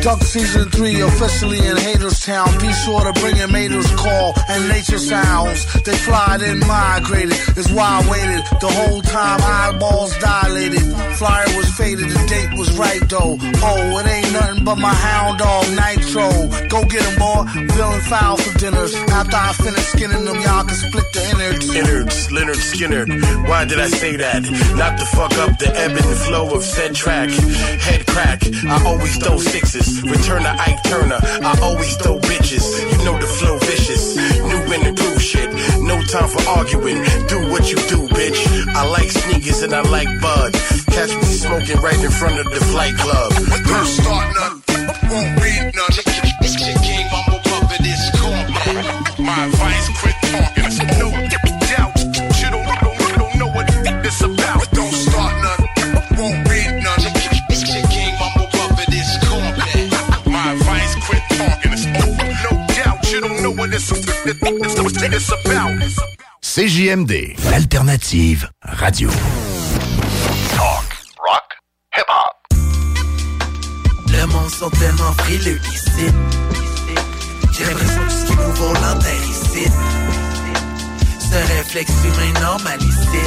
[0.05, 2.61] Duck season three officially in Haterstown.
[2.61, 5.65] Be sure to bring your maters call and nature sounds.
[5.83, 7.33] They fly then migrated.
[7.57, 9.41] Is why I waited the whole time.
[9.41, 10.85] Eyeballs dilated.
[11.17, 12.11] Flyer was faded.
[12.11, 13.39] The date was right though.
[13.41, 16.29] Oh, it ain't nothing but my hound dog Nitro.
[16.69, 17.49] Go get him, boy.
[17.73, 18.95] Feeling foul for dinners.
[19.09, 21.75] After I finish skinning them, y'all can split the innards.
[21.75, 23.49] Innards, Lynyrd Skynyrd.
[23.49, 24.43] Why did I say that?
[24.77, 27.31] Not to fuck up the ebb and flow of said track.
[27.31, 28.43] Head crack.
[28.67, 29.94] I always throw sixes.
[30.03, 31.19] Return to Ike Turner.
[31.23, 32.65] I always throw bitches.
[32.91, 34.17] You know the flow vicious.
[34.17, 35.51] New and improved shit.
[35.81, 37.03] No time for arguing.
[37.29, 38.41] Do what you do, bitch.
[38.75, 40.53] I like sneakers and I like bud.
[40.91, 43.33] Catch me smoking right in front of the flight club.
[43.67, 44.63] Don't start none,
[45.11, 46.44] won't read none.
[66.41, 69.11] CJMD, l'alternative radio.
[70.55, 70.87] Talk,
[71.19, 71.49] rock,
[71.97, 72.35] hip-hop.
[74.13, 76.07] Le monde sont tellement frileux ici.
[77.51, 79.69] J'ai l'impression que ce qui nous vaut l'enterre ici.
[81.19, 83.23] Ce réflexe humain normal ici.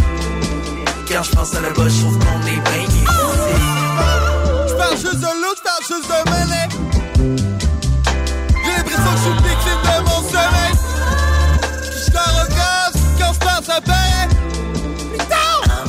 [1.10, 3.04] Quand je pense à le bas, je trouve qu'on est bien ici.
[4.70, 6.70] Je parle juste de l'autre, je parle juste de monnaie.
[8.64, 10.17] J'ai l'impression que je suis victime de mon
[13.86, 14.30] that.
[15.30, 15.88] I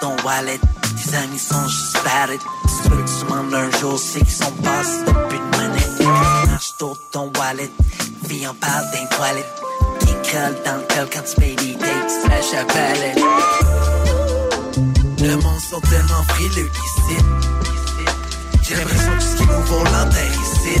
[0.00, 0.60] ton wallet.
[0.82, 2.38] Tes amis sont juste tarés.
[2.66, 5.98] Ce truc, tu m'en un jour, c'est qu'ils sont passés depuis une manette.
[5.98, 7.70] Demain, je t'ouvre ton wallet.
[8.28, 9.62] Vie, on parle d'un toilette.
[10.00, 13.18] Qui colle dans le col quand tu payes dates, slash à palette.
[15.20, 17.16] Le monde sont tellement frileux ici.
[18.62, 20.80] J'ai l'impression que ce qu'ils nous vont l'enterre ici.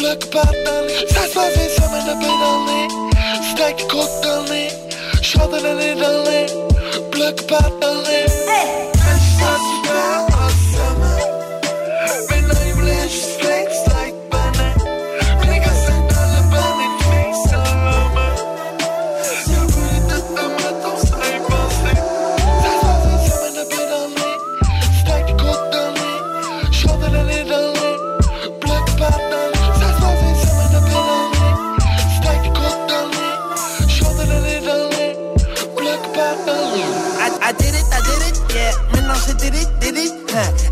[0.00, 2.82] plug patnali Sve svazi same na pedalni
[3.52, 4.64] Stek kotalni
[5.22, 6.42] Šodene lidalni
[7.12, 8.90] Plug patnali Hey!
[9.38, 11.12] Sad su kao osama
[39.38, 40.12] Did it, did it?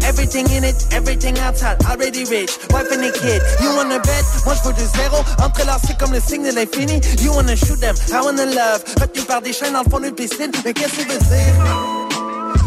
[0.05, 2.59] Everything in it, everything outside, already rich.
[2.71, 3.41] Wife and a kid.
[3.61, 4.25] You wanna bet?
[4.45, 5.25] Moi je veux du zéro.
[5.43, 7.01] Entrelacé comme le signe de l'infini.
[7.23, 8.83] You wanna shoot them, I wanna love.
[9.01, 10.51] Retenu par des chaînes dans le fond d'une piscine.
[10.65, 11.55] Mais qu'est-ce que tu veux dire?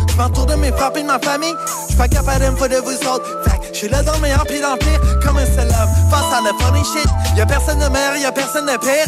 [0.10, 1.56] Je m'entoure de mes frappes et ma famille.
[1.89, 3.43] Je pas capable de de vous autres.
[3.43, 4.99] Fait je suis là dans le meilleur puis dans le pire.
[5.23, 5.89] Comme un seul homme.
[6.10, 7.10] Face à la funny shit.
[7.38, 9.08] Y'a personne de meilleur, y'a personne de pire.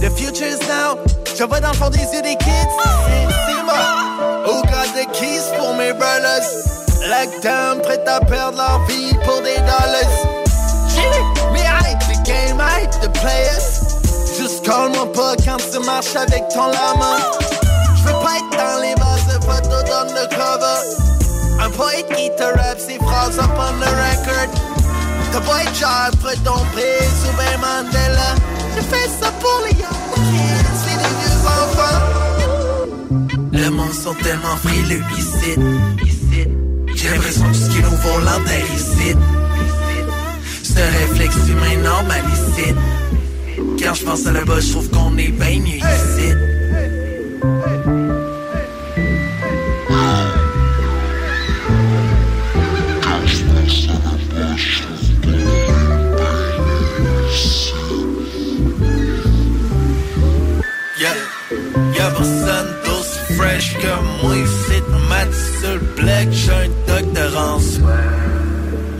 [0.00, 0.98] The future is now.
[1.38, 2.68] Je vois dans le fond des yeux des kids.
[3.06, 4.13] C'est.
[4.84, 6.44] Got the keys pour mes brothers?
[7.08, 10.12] Lockdown, prêt à perdre leur vie pour des dollars.
[11.52, 13.80] Mais hey, the game, hey, the players.
[14.36, 17.16] Juste call-moi pas quand tu marches avec ton lama.
[17.96, 20.80] Je veux pas être dans les bases de photos d'undercover.
[21.62, 24.50] Un poète qui te rappe ses phrases up on the record.
[25.32, 28.34] T'as pas être genre près ton prise ou ben Mandela.
[28.76, 30.03] Je fais ça pour les young
[33.54, 35.54] Le monde sont tellement frileux ici.
[36.96, 39.14] J'ai l'impression que ce qui nous l'antenne ici.
[40.64, 42.74] Ce réflexe humain normal ici.
[43.80, 46.34] Quand je pense à la bas, je trouve qu'on est bien mieux ici.
[61.96, 62.73] Y'a personne
[63.44, 64.82] fresh que moi ici.
[65.08, 66.28] Mat sur le black,
[66.60, 67.78] un doctorance.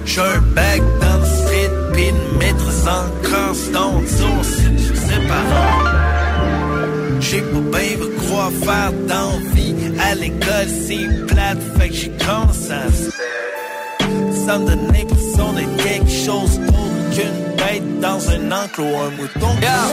[0.04, 4.16] J'ai un bac dans le street, pis une maîtrise en constance.
[5.06, 5.44] C'est pas
[7.20, 9.74] J'ai pas bien de quoi faire d'envie.
[9.98, 12.90] À l'école, c'est plate, fait que j'ai commencé à
[14.44, 19.52] Ça me donne l'impression d'être quelque chose d'autre qu'une bête dans un enclos, un mouton.
[19.62, 19.86] Yeah,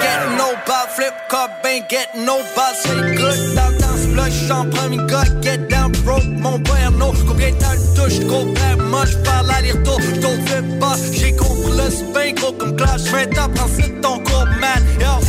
[0.00, 3.85] get no ball, flip cup, ben get no ball, c'est good
[4.16, 6.92] l'œil, j'emprunte une gosse, get down broke, mon père
[7.26, 11.72] Combien de temps touche, gros père moche, parle à l'irto, j't'en fais pas, j'ai compris
[11.76, 15.20] le spin, gros comme clash, 20 ans, prends c'est ton cours, man, yo.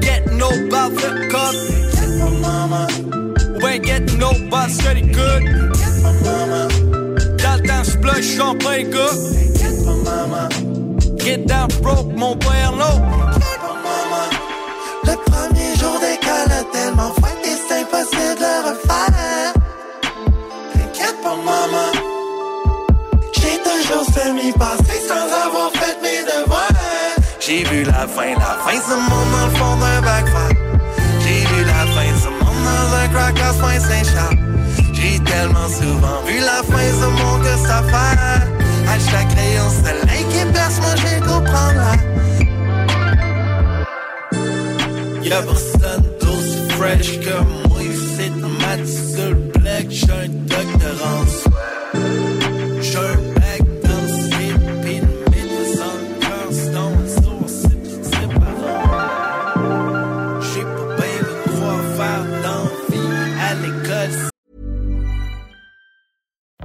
[0.00, 1.54] Get no about the cup
[1.92, 2.86] Get no mama
[3.62, 5.42] We ain't get no good.
[5.74, 6.02] Get
[7.42, 10.48] Dans le temps, j'blush, j'en Get mama
[11.18, 12.72] Get down broke, mon père
[15.48, 19.52] Premier jour d'école tellement fouetté, c'est impossible de refaire.
[20.72, 21.92] T'inquiète pas, maman.
[23.32, 26.68] J'ai toujours semi-passé sans avoir fait mes devoirs.
[27.38, 30.56] J'ai vu la fin, la fin, ce monde dans le fond d'un backfire.
[31.20, 34.38] J'ai vu la fin, ce monde dans un crack à soin Saint-Charles.
[34.94, 38.90] J'ai tellement souvent vu la fin, ce monde que ça fait.
[38.90, 41.96] Hashtag crayon soleil qui perce, moi je vais comprendre.
[45.28, 47.36] y'a personne d'aussi fresh que
[47.68, 47.76] moi
[49.52, 51.26] black, un docteur en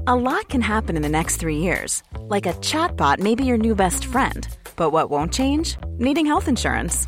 [0.07, 2.03] A lot can happen in the next three years.
[2.27, 4.45] Like a chatbot may be your new best friend.
[4.75, 5.77] But what won't change?
[5.99, 7.07] Needing health insurance.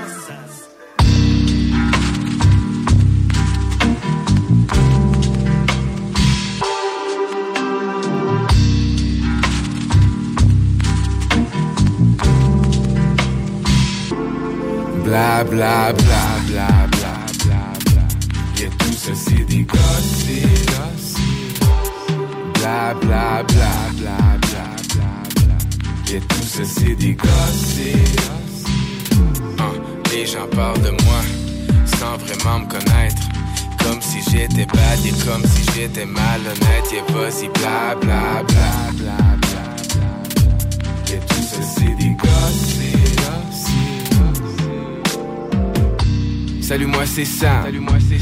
[15.11, 18.03] Bla bla bla bla bla bla bla.
[18.63, 21.17] Et tout c'est des gossips.
[22.53, 26.15] Bla bla bla bla bla bla bla.
[26.15, 28.31] Et tout ça c'est des gossips.
[29.59, 29.73] Hein,
[30.13, 31.21] les gens parlent de moi
[31.99, 33.21] sans vraiment me connaître.
[33.83, 36.87] Comme si j'étais bad et comme si j'étais malhonnête.
[36.93, 41.13] Et vas-y bla bla bla bla bla.
[41.13, 41.61] Et tout ça
[46.71, 47.69] Salut moi c'est Sam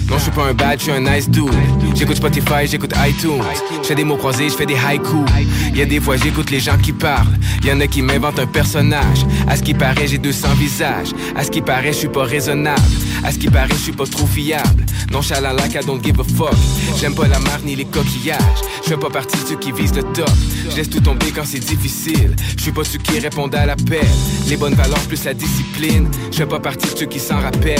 [0.09, 1.53] Non je suis pas un bad, je suis un nice dude.
[1.93, 3.43] J'écoute Spotify, j'écoute iTunes.
[3.83, 5.29] Je fais des mots croisés, je fais des haïkus.
[5.75, 7.37] Y a des fois j'écoute les gens qui parlent.
[7.63, 9.23] Y en a qui m'inventent un personnage.
[9.47, 11.09] À ce qui paraît j'ai 200 visages.
[11.35, 12.81] À ce qui paraît je suis pas raisonnable.
[13.23, 14.83] À ce qui paraît je suis pas trop fiable.
[15.11, 16.57] Nonchalant like I don't give a fuck.
[16.99, 18.39] J'aime pas la mer ni les coquillages.
[18.83, 20.31] Je fais pas partie de ceux qui visent le top.
[20.71, 22.35] Je laisse tout tomber quand c'est difficile.
[22.57, 24.07] Je suis pas ceux qui répondent à l'appel.
[24.47, 26.09] Les bonnes valeurs plus la discipline.
[26.31, 27.77] Je fais pas partie de ceux qui s'en rappellent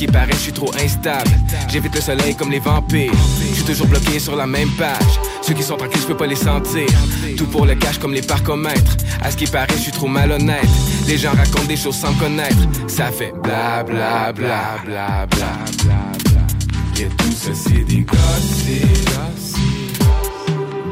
[0.00, 1.30] qui paraît je suis trop instable.
[1.68, 3.12] J'évite le soleil comme les vampires.
[3.50, 5.20] Je suis toujours bloqué sur la même page.
[5.42, 6.86] Ceux qui sont tranquilles je peux pas les sentir.
[7.36, 8.96] Tout pour le cash comme les parcomètres.
[9.20, 10.70] À ce qui paraît je suis trop malhonnête.
[11.06, 12.56] Les gens racontent des choses sans me connaître.
[12.88, 15.52] Ça fait bla bla bla bla bla
[15.84, 16.46] bla
[16.98, 19.10] Et tout ça c'est des gossips.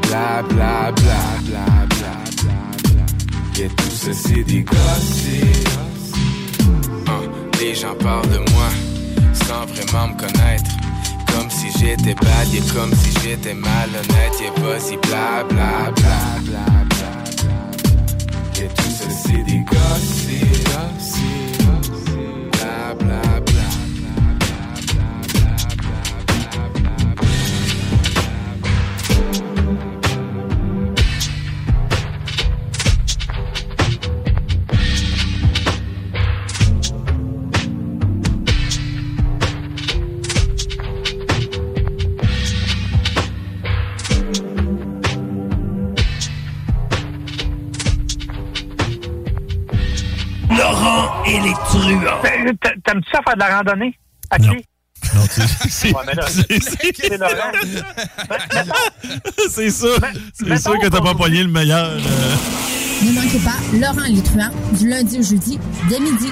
[0.03, 2.13] Bla bla bla bla bla bla
[2.93, 3.65] bla.
[3.65, 5.79] Et tout c'est des gossips.
[7.07, 7.21] Hein,
[7.59, 8.69] Les gens parlent de moi
[9.65, 10.71] vraiment me connaître.
[11.33, 14.35] Comme si j'étais bad et comme si j'étais malhonnête.
[14.41, 18.63] Et vas-y, bla bla bla bla bla bla.
[18.63, 20.59] Et tout c'est des gossips.
[52.23, 53.97] T'aimes-tu ça faire de la randonnée?
[54.29, 54.65] À pied?
[55.15, 57.51] Non, tu c'est Ouais, c'est- c'est Laurent.
[59.49, 59.97] c'est sûr.
[60.33, 61.85] C'est sûr que t'as pas pogné le meilleur.
[61.87, 61.99] euh.
[63.05, 65.59] Ne manquez pas Laurent truands du lundi au jeudi
[65.89, 66.31] dès midi.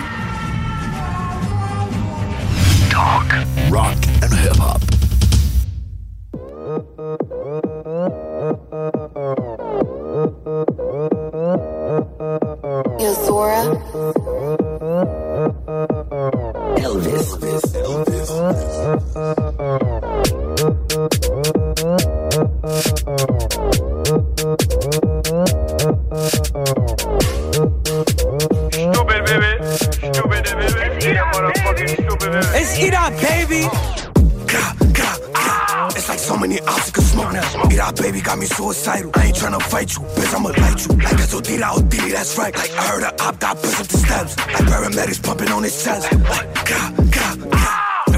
[2.89, 3.33] Talk,
[3.71, 4.81] rock and hip hop.
[13.25, 13.63] Zora.
[18.47, 18.87] Right.
[29.27, 29.59] Baby.
[29.65, 31.23] Stupid baby, it's Ida
[32.19, 32.37] baby.
[32.55, 33.61] It's Ida baby.
[35.35, 35.87] Ah.
[35.89, 37.33] It's like so many obstacles, man.
[37.33, 39.11] Right baby got me so tired.
[42.77, 44.37] I heard a op got pushed up the steps.
[44.37, 46.11] Like paramedics pumping on his chest.
[46.13, 47.56] Like, ka, ka,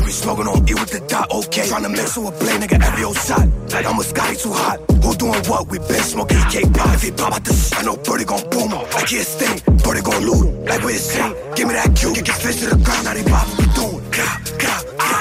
[0.09, 1.69] we smoking on E with the dot, okay.
[1.69, 3.45] Tryna mix it with a play, nigga, every old shot.
[3.69, 4.77] Like I'm a Scotty too hot.
[5.03, 5.69] Who doing what?
[5.69, 6.95] We been smoking EK pop.
[6.95, 8.89] If he pop out the I know Birdie gon' boom him.
[8.89, 9.25] Like he a
[9.85, 10.65] Birdie gon' loot.
[10.65, 12.13] Like with his chain, give me that cue.
[12.13, 14.01] Kick his fish to the ground, now they pop, we doing.
[14.09, 15.18] Ka, ka, ka.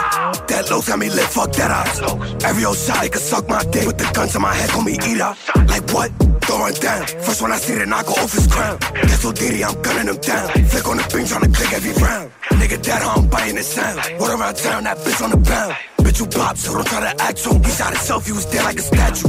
[0.58, 2.42] That low got me lit, fuck that up.
[2.42, 3.86] Every old shot, they can suck my dick.
[3.86, 5.38] With the gun to my head, call me eat up.
[5.54, 6.10] Like what?
[6.48, 7.06] throwing down.
[7.22, 8.78] First one I see the knock off his crown.
[8.80, 9.62] Guess who did he?
[9.62, 10.48] I'm gunning him down.
[10.72, 12.32] Flick on the beam, trying to click every round.
[12.58, 14.00] Nigga dead, I'm biting the sound.
[14.18, 15.76] Word around town, that bitch on the pound.
[16.02, 17.62] Bitch, you pop, so don't try to act on.
[17.62, 19.28] He shot himself, he was dead like a statue.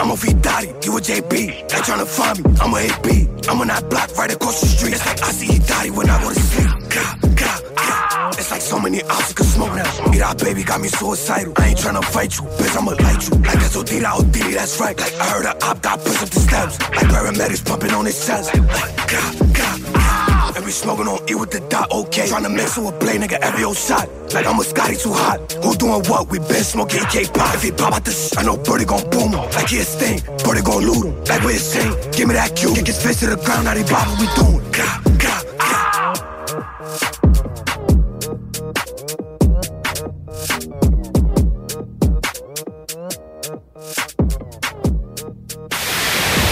[0.00, 1.30] I'm a V Dottie, you a JB.
[1.70, 3.28] They tryna find me, I'm a AB.
[3.48, 4.94] I'm on that block right across the street.
[4.94, 7.33] It's like I see he Dottie when I go to sleep.
[7.62, 8.34] God, God.
[8.38, 10.34] It's like so many ops you can smoke now.
[10.34, 11.52] Baby got me suicidal.
[11.56, 13.34] I ain't tryna fight you, bitch, I'ma light you.
[13.38, 14.98] Like that's Odita, Odita, oh, that's right.
[14.98, 16.80] Like I heard a op got pushed up the steps.
[16.80, 18.54] Like paramedics pumping on his chest.
[18.54, 20.56] Like God, God, God.
[20.56, 22.26] And we smoking on E with the dot, okay.
[22.26, 24.08] Tryna mix it with play, nigga, every old shot.
[24.34, 25.52] Like I'm a Scotty too hot.
[25.62, 26.28] Who doing what?
[26.28, 27.54] We been smoking EK pop.
[27.54, 29.48] If he pop out the sh- I know Birdie gon' boom him.
[29.54, 30.20] Like he a sting.
[30.44, 31.24] Birdie gon' loot him.
[31.24, 31.94] Like we a sing.
[32.12, 32.74] Give me that cue.
[32.74, 34.64] Kick his face to the ground, now they what we doing.
[34.72, 35.73] God, God, God.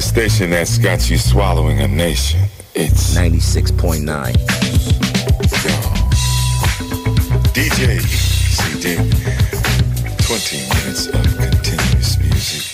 [0.00, 2.40] Station that's got you swallowing a nation.
[2.74, 4.32] It's 96.9.
[7.54, 8.96] DJ CD.
[10.18, 11.51] 20 minutes of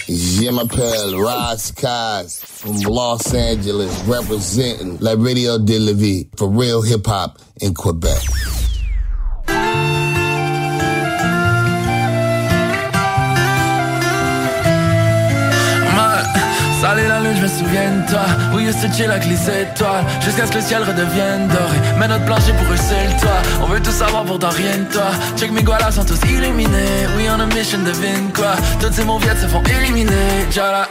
[0.09, 0.43] music.
[0.43, 6.83] Je m'appelle Ras Kass from Los Angeles, representing La Radio de la Vie for real
[6.83, 8.68] hip hop in Quebec.
[16.81, 18.25] Salé la lune, je me souviens de toi.
[18.57, 21.79] Used to chill avec les étoiles Jusqu'à ce que le ciel redevienne doré.
[21.99, 23.43] Mais notre plancher pour eux c'est le toit.
[23.63, 25.11] On veut tout savoir pourtant rien de toi.
[25.37, 27.07] Check mes gualas sont tous illuminés.
[27.17, 28.55] We on a mission, devine quoi.
[28.81, 30.47] Toutes ces mauviettes se font éliminer.
[30.53, 30.87] Jala,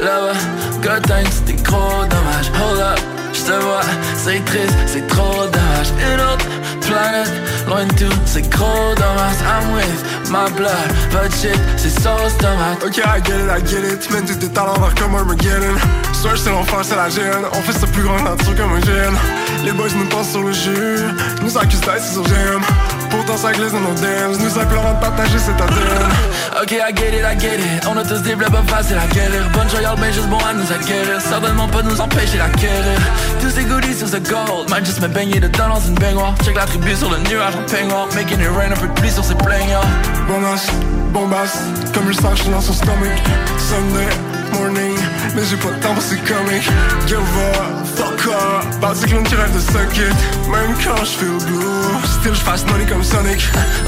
[0.00, 0.38] là-bas,
[0.82, 3.00] God times, c'était gros dommage Hold up,
[3.32, 3.86] je te vois,
[4.16, 5.90] c'est triste, c'est trop dommage.
[6.12, 6.46] Une autre
[6.88, 7.32] planète,
[7.66, 12.82] loin de tout, c'est gros dommage I'm with my blood, but shit, c'est sauce tomate
[12.84, 14.00] Ok, I get it, I get it.
[14.00, 15.76] Tu mènes tous tes talents vers comme Armageddon.
[16.12, 17.44] Soit c'est l'enfer, c'est la gêne.
[17.52, 19.16] On fait sa plus grande nature comme un gène.
[19.64, 21.04] Les boys nous passent sur le jus.
[21.42, 22.62] Nous accusent d'être sur j'aime.
[23.10, 24.36] Pourtant, ça glisse dans nos dams.
[24.38, 26.08] Nous implorons de partager cette ADN.
[26.62, 27.86] Ok, I get it, I get it.
[27.88, 29.68] On a tous des blabs pas faciles à guérir Bonne
[30.00, 31.20] mais juste bon à nous acquérir.
[31.20, 32.98] Certainement pas nous empêcher d'acquérir
[33.40, 34.68] Tous ces goodies sur ce gold.
[34.68, 36.34] Man, juste me baigner dedans dans une baignoire.
[36.44, 38.08] Check la tribu sur le nuage en peignoir.
[38.14, 39.86] Making it rain, un peu de pluie sur ses plaignants
[40.26, 40.66] Bonasse,
[41.12, 41.58] bombasse,
[41.94, 43.22] comme suis dans son stomach.
[43.56, 44.96] Sunday morning,
[45.34, 46.68] mais j'ai pas de temps pour ces comics.
[47.06, 50.48] Give up, fuck up, bad cyclone qui rêve de suck it.
[50.48, 53.40] Même quand je feel blue, still je fasse money comme Sonic.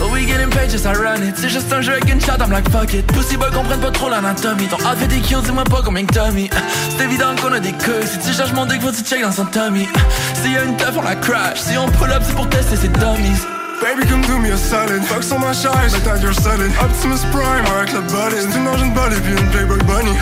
[0.03, 2.39] Oh, we getting paid, just I run it C'est juste un jeu avec une shot,
[2.41, 5.65] I'm like fuck it Pussy boy comprennent pas trop l'anatomie Ton outfit est cute, dis-moi
[5.65, 6.49] pas combien que Tommy
[6.97, 9.33] C'est évident qu'on a des queues Si tu cherches mon dick, faut tu check dans
[9.33, 9.87] son tummy?
[10.43, 12.77] S'il y a une teuf, on la crash Si on pull up, c'est pour tester
[12.77, 13.45] ses dummies
[13.81, 15.03] Baby, come do me a solid.
[15.05, 16.71] Fuck sur ma chaise, like that you're solid.
[16.83, 18.37] Optimus Prime avec la body.
[18.39, 20.13] C'est une engine body puis une Playboy Bunny.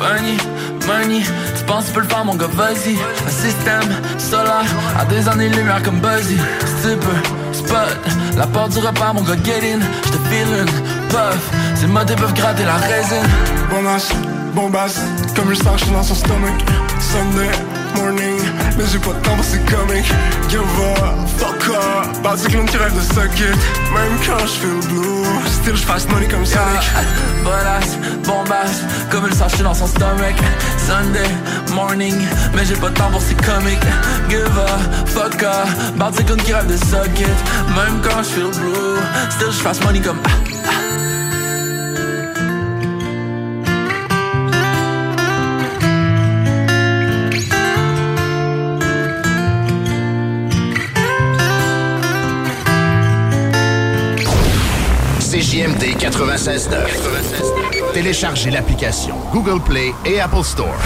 [0.00, 0.38] Funny,
[0.86, 1.22] money,
[1.56, 2.96] tu penses tu peux le faire mon gars, vas-y.
[3.26, 4.64] Un système solaire,
[4.98, 6.38] à des années-lumière comme Buzzy.
[6.64, 7.98] Si tu peux, spot,
[8.34, 9.80] la porte du repas mon gars, get in.
[10.06, 13.28] J'te feel une puff, ces motés peuvent gratter la résine.
[13.68, 14.10] Bonasse,
[14.54, 15.00] bombasse,
[15.36, 16.64] comme je sens, je suis dans son stomach.
[16.98, 17.50] Sunday
[17.96, 18.40] morning,
[18.76, 20.10] mais j'ai pas de temps pour ces comics.
[20.48, 23.58] Give up, fuck up, bad cyclone qui rêve de suck it.
[23.94, 26.90] Même quand je feel blue, still je fasse money comme Sonic.
[27.44, 30.36] Bonasse, bombasse, comme le sache dans son stomach.
[30.78, 31.30] Sunday
[31.74, 32.16] morning,
[32.54, 33.78] mais j'ai pas de temps pour ces comics
[34.28, 37.28] Give a fuck up, bad cyclone qui rêve de suck it
[37.76, 38.98] Même quand je feel blue,
[39.30, 40.18] still je fasse money comme
[55.80, 57.92] CJMD 96.9.
[57.92, 60.76] Téléchargez l'application Google Play et Apple Store.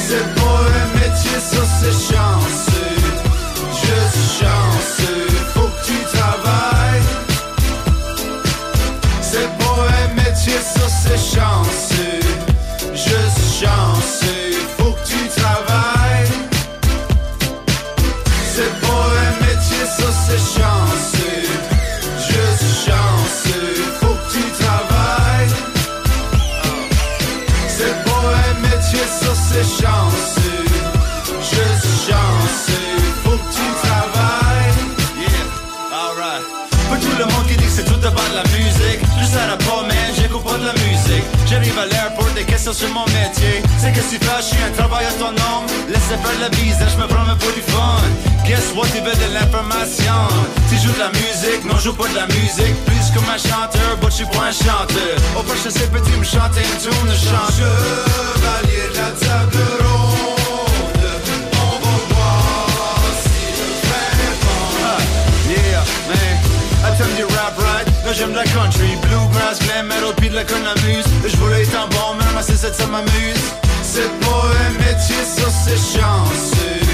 [0.00, 2.96] C'est pas un métier, ça c'est chanceux.
[3.72, 4.46] Je suis
[42.72, 43.62] sur mon métier.
[43.78, 47.06] C'est que si fais, je suis un travail autonome Laissez faire la bise, je me
[47.06, 48.02] promets pour du fun.
[48.46, 50.28] Guess what, tu veux de l'information?
[50.68, 52.76] Tu joues de la musique, non je joue pas de la musique.
[52.84, 55.16] Plus comme un chanteur, but je suis pas un chanteur.
[55.38, 61.08] Au prochain c'est petit me chanter une tune de chant Chevalier de la table ronde
[61.52, 63.44] On va voir si
[64.42, 64.60] bon.
[65.48, 65.84] Yeah,
[67.16, 67.27] du rap
[68.10, 71.04] J'aime la country, bluegrass, glam metal, puis de la conne amuse.
[71.26, 73.44] Je voulais être un bon, mais ramasser cette ça m'amuse.
[73.82, 76.87] Cette poème métier sur ses chances.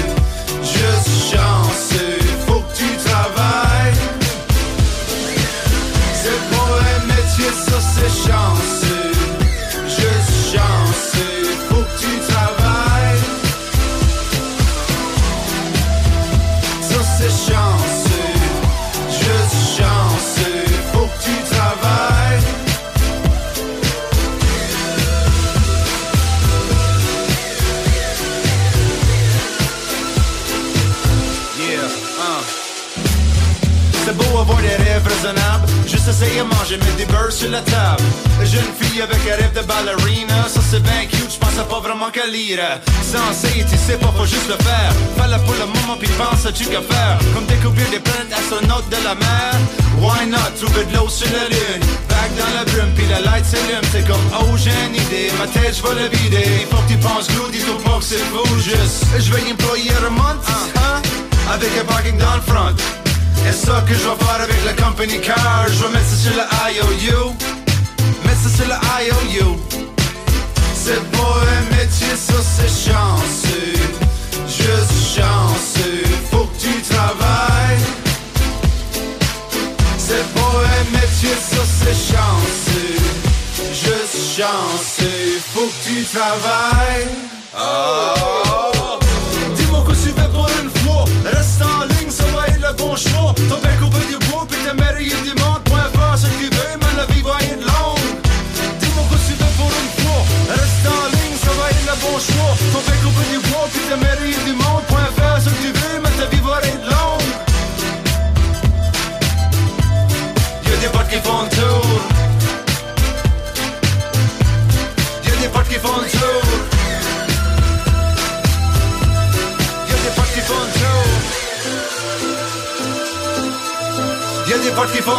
[124.75, 125.11] parti på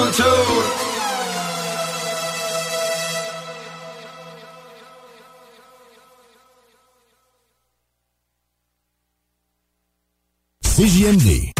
[10.62, 11.52] CJMD.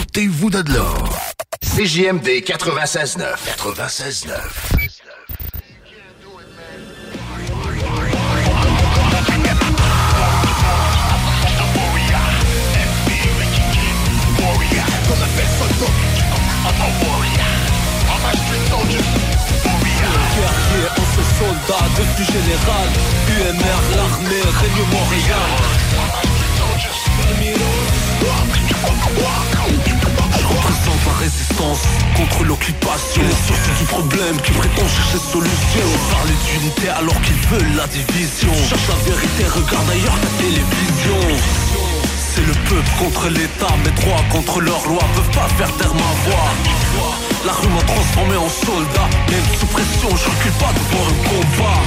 [0.00, 1.18] Ôtez-vous de l'or.
[1.62, 3.24] CJMD 96.9.
[3.56, 4.83] 96.9.
[21.44, 22.88] ancien soldat, devenu général.
[23.28, 25.50] UMR, l'armée, règne Montréal.
[30.38, 31.82] Je représente la résistance
[32.16, 33.22] contre l'occupation.
[33.22, 35.86] Les sources du problème qui prétend chercher solution.
[36.10, 38.52] Parler d'unité alors qu'ils veulent la division.
[38.68, 41.20] Cherche la vérité, regarde ailleurs la télévision.
[42.34, 46.30] C'est le peuple contre l'État, mes droits contre leurs lois peuvent pas faire taire ma
[46.30, 47.23] voix.
[47.44, 51.80] La rue m'a transformé en soldat, même sous pression, je recule pas devant un combat.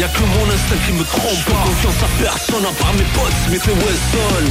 [0.00, 3.36] Y'a que mon instinct qui me trompe, pas confiance à personne à part mes potes,
[3.44, 4.44] Smith et Wesson.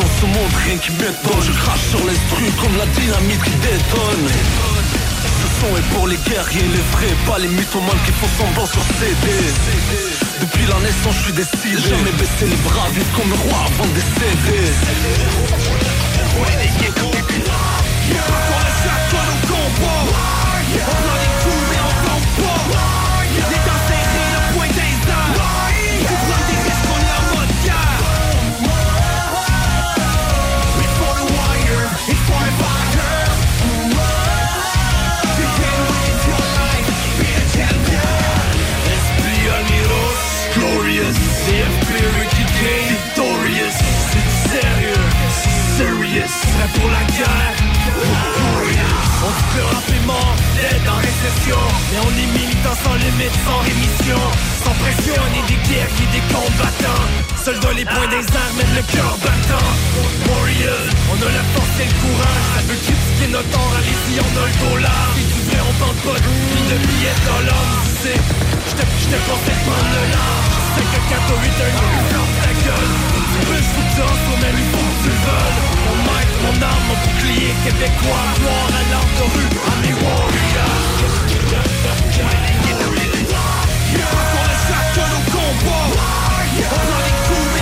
[0.00, 4.28] Dans ce monde, rien qui m'étonne, je crache sur l'instru comme la dynamite qui détonne.
[4.32, 8.80] Ce son est pour les guerriers, les vrais, pas les mythomanes qui font semblant sur
[8.96, 9.28] CD.
[10.40, 11.76] Depuis la naissance, je suis décidé.
[11.84, 14.72] Jamais baisser les bras, vite comme le roi avant de décéder.
[18.78, 19.24] Pour la chaque fois,
[21.24, 21.37] nos
[53.18, 54.20] militant sans rémission
[54.64, 57.06] Sans pression, on est des guerriers, des combattants.
[57.44, 59.70] Soldats les poings des armes, même le cœur battant.
[60.28, 62.46] Warriors, on a la force et le courage.
[62.54, 65.08] Ça veut critiquer notre or, allez-y, on a le dollar.
[65.16, 66.30] Si tu vrai, on tente pas de
[66.68, 68.20] de billet dans l'homme, tu sais
[68.76, 70.54] j'étais conseille de prendre le large.
[70.74, 72.92] C'est que 4 ou 8 heures, il ferme ta gueule.
[73.32, 75.58] Tu veux, je vous danse, mais il faut que tu le veuilles.
[75.86, 78.26] Mon mic, mon arme, mon bouclier québécois.
[78.42, 80.97] Noir à l'arme de rue, à mes warriors
[84.98, 85.88] au combat
[86.58, 86.78] On
[87.24, 87.57] prend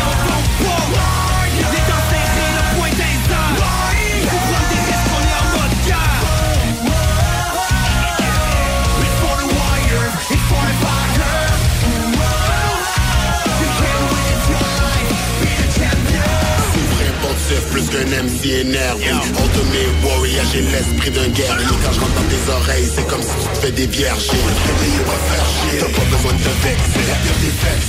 [17.87, 21.67] plus qu'un MC énervé Ultimate warrior, j'ai l'esprit d'un guerrier.
[21.85, 24.31] Quand je rentre dans tes oreilles, c'est comme si tu te fais des vierges.
[25.79, 27.07] T'as pas besoin de te vexer.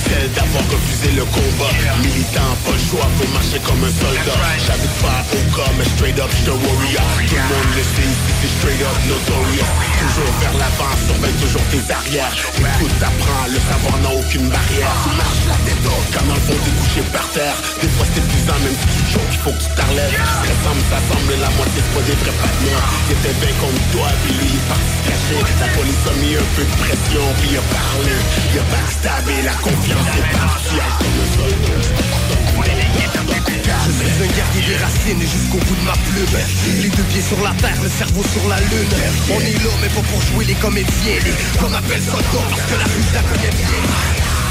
[0.04, 1.72] Celle d'avoir refusé le combat.
[2.02, 4.38] Militant, pas le choix, faut marcher comme un soldat.
[4.66, 7.08] J'habite pas au cas, mais straight up, j'suis un warrior.
[7.28, 9.72] Tout le monde le sait c'est straight up notorious.
[9.98, 12.34] Toujours vers l'avant, surveille toujours tes arrières.
[12.54, 14.94] Écoute, t'apprends, le savoir n'a aucune barrière.
[15.02, 17.56] Tu marches la tête haute, quand dans le fond t'es couché par terre.
[17.82, 20.84] Des fois c'est épuisant, même si tu choques, il faut que tu t'enlèves Ça semble,
[20.90, 22.38] ça semble, la moitié c'est pas des vrais
[23.10, 25.40] étaient bien contre toi, puis lui il est se cacher.
[25.60, 28.14] La police a mis un peu de pression, puis il a parlé.
[28.52, 30.80] Il a backstabé, la confiance est partie.
[33.14, 33.28] Comme
[33.88, 36.36] Je suis un guerrier des racines jusqu'au bout de ma plume.
[36.82, 38.92] Les deux pieds sur la terre, le cerveau sur la lune.
[39.30, 41.18] On est là mais pas pour jouer les comédiens.
[41.24, 43.67] Les qu'on appelle soldats parce que la rue la connaît bien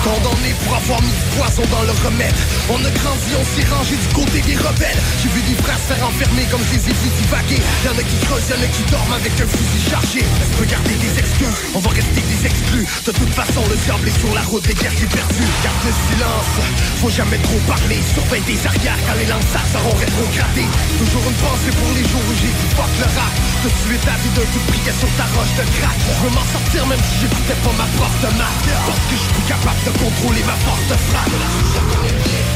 [0.07, 2.39] Condamné pour avoir mis du poison dans le remède.
[2.71, 5.01] On a grandi, on s'est rangé du côté des rebelles.
[5.19, 8.03] J'ai vu des frères se faire enfermer comme je les ai vus divaguer Y'en a
[8.07, 10.23] qui creusent, y'en a qui dorment avec un fusil chargé.
[10.23, 12.87] Est-ce que garder des excuses, on va rester des exclus.
[13.03, 16.55] De toute façon le diable est sur la route des guerriers perdus Garde le silence,
[17.03, 17.99] faut jamais trop parler.
[18.15, 20.71] Surveille des arrières quand les lanceurs seront rétrogradés.
[21.03, 23.33] Toujours une pensée pour les jours où j'ai dit fuck le rap.
[23.59, 25.99] De tuer ta vie d'un coup de sur ta roche de crack.
[25.99, 29.45] Je veux m'en sortir même si j'écoutais pas ma prof de Parce que je suis
[29.51, 31.31] capable de contrôler ma force de frappe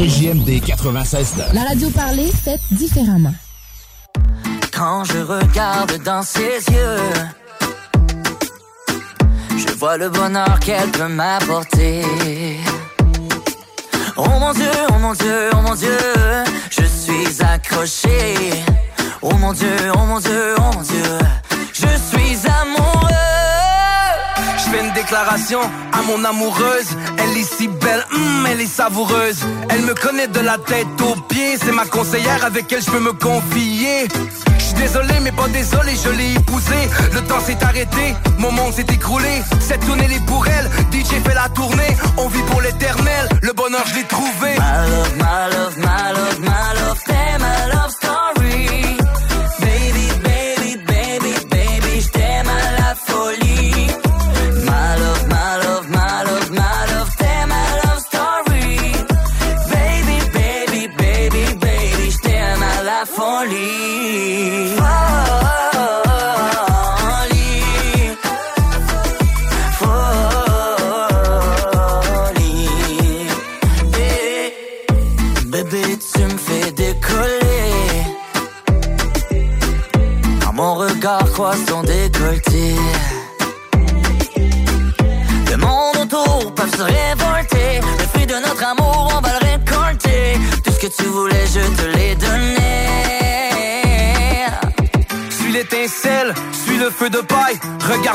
[0.00, 3.34] CJMD 96 La radio parlée, faite différemment.
[4.72, 7.02] Quand je regarde dans ses yeux,
[9.58, 12.00] je vois le bonheur qu'elle peut m'apporter.
[14.16, 15.98] Oh mon Dieu, oh mon Dieu, oh mon Dieu,
[16.70, 18.54] je suis accroché.
[19.20, 21.18] Oh mon Dieu, oh mon Dieu, oh mon Dieu,
[21.74, 22.29] je suis
[24.70, 25.60] fais une déclaration
[25.92, 26.96] à mon amoureuse.
[27.18, 29.40] Elle est si belle, hum, elle est savoureuse.
[29.70, 31.56] Elle me connaît de la tête aux pieds.
[31.58, 34.08] C'est ma conseillère avec elle je peux me confier.
[34.58, 36.88] Je désolé, mais pas désolé, je l'ai épousée.
[37.12, 39.42] Le temps s'est arrêté, mon monde s'est écroulé.
[39.60, 41.96] Cette tournée est pour elle, DJ fait la tournée.
[42.16, 44.54] On vit pour l'éternel, le bonheur je trouvé.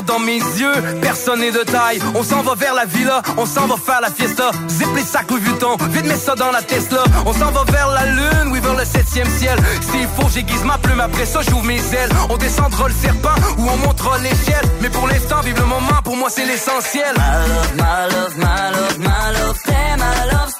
[0.03, 1.99] Dans mes yeux, personne n'est de taille.
[2.15, 4.51] On s'en va vers la villa, on s'en va faire la fiesta.
[4.67, 7.03] Zip les sacs Louis Vuitton, vite mets ça dans la Tesla.
[7.25, 9.57] On s'en va vers la lune, oui vers le septième ciel.
[9.81, 12.11] S'il faut, j'aiguise ma plume, après ça j'ouvre mes ailes.
[12.29, 14.69] On descendra le serpent ou on montera l'échelle.
[14.81, 17.15] Mais pour l'instant, vive le moment, pour moi c'est l'essentiel.
[17.15, 20.54] My love, my love, my love, my love, t'es ma love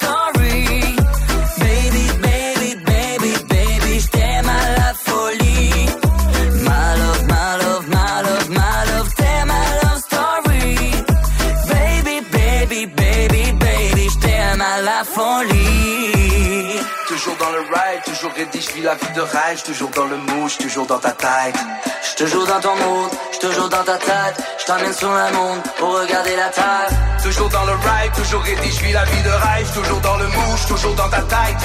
[18.85, 21.55] la vie de rêve, toujours dans le mouche, toujours dans ta tête.
[22.03, 24.37] Je toujours dans ton mood, je toujours dans ta tête.
[24.59, 26.89] Je t'emmène sur le monde pour regarder la terre.
[27.23, 30.27] Toujours dans le ride, toujours ready, je vis la vie de rêve, toujours dans le
[30.27, 31.63] mouche, toujours dans ta tête.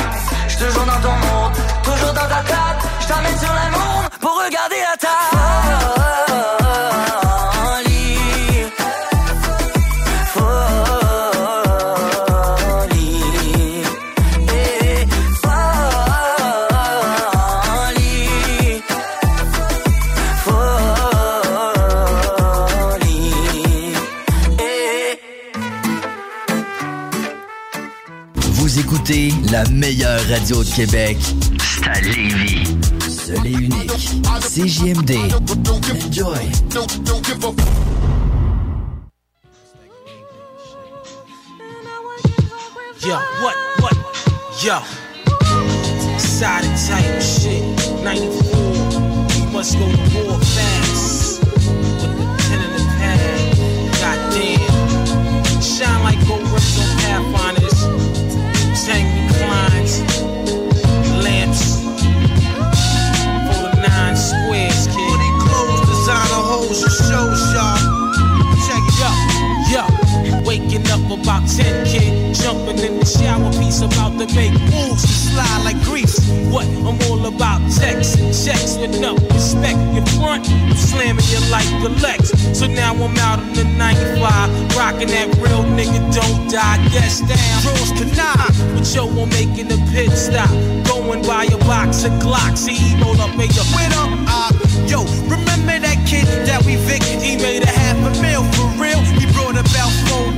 [0.49, 1.53] Je toujours dans ton monde,
[1.85, 2.81] toujours dans ta tête.
[3.01, 6.60] Je t'emmène sur le monde pour regarder la terre.
[29.63, 31.19] La meilleure radio de Québec.
[31.59, 32.65] C'est à Lévis.
[33.09, 33.91] Seul et unique.
[34.41, 35.13] CJMD.
[36.07, 36.35] Enjoy.
[43.07, 43.97] Yo, what, what?
[44.63, 44.79] Yo.
[46.41, 47.63] Type shit.
[48.03, 48.57] 94.
[49.29, 51.43] We must go to war fast.
[51.43, 53.41] With the pen in the pad.
[54.01, 55.61] Goddamn.
[55.61, 56.50] Shine like gold
[71.31, 72.35] about 10, kid.
[72.35, 76.19] Jumping in the shower, piece about to make moves to slide like grease.
[76.51, 76.67] What?
[76.67, 79.79] I'm all about checks and checks with no respect.
[79.95, 82.35] Your front, I'm slamming you like the Lex.
[82.59, 86.83] So now I'm out in the 95, rocking that real nigga don't die.
[86.91, 87.63] Guess down.
[87.63, 90.51] Draws canine, but yo, I'm making a pit stop.
[90.91, 94.51] Going by a box of Glocks, he roll up in your With him, uh,
[94.91, 97.23] yo, remember that kid that we victed?
[97.23, 98.99] He made a half a mil for real.
[98.99, 100.30] He brought about four bricks.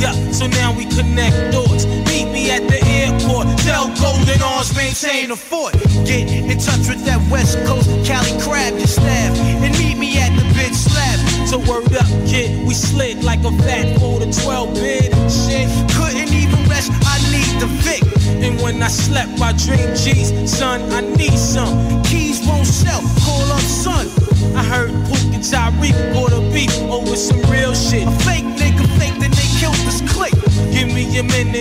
[0.00, 1.84] Yeah, so now we connect doors.
[2.08, 3.46] Meet me at the airport.
[3.60, 5.74] Tell Golden Arms maintain the fort.
[6.08, 10.32] Get in touch with that West Coast Cali crab, your staff, and meet me at
[10.36, 11.18] the bitch slab.
[11.46, 15.12] So word up, kid, we slid like a fat four to 12 bid.
[15.28, 16.90] Shit, couldn't even rest.
[17.04, 18.02] I need the Vic.
[18.40, 22.02] And when I slept, I dream G's, son, I need some.
[22.04, 23.02] Keys won't sell.
[23.20, 24.06] Call up son.
[24.56, 24.99] I heard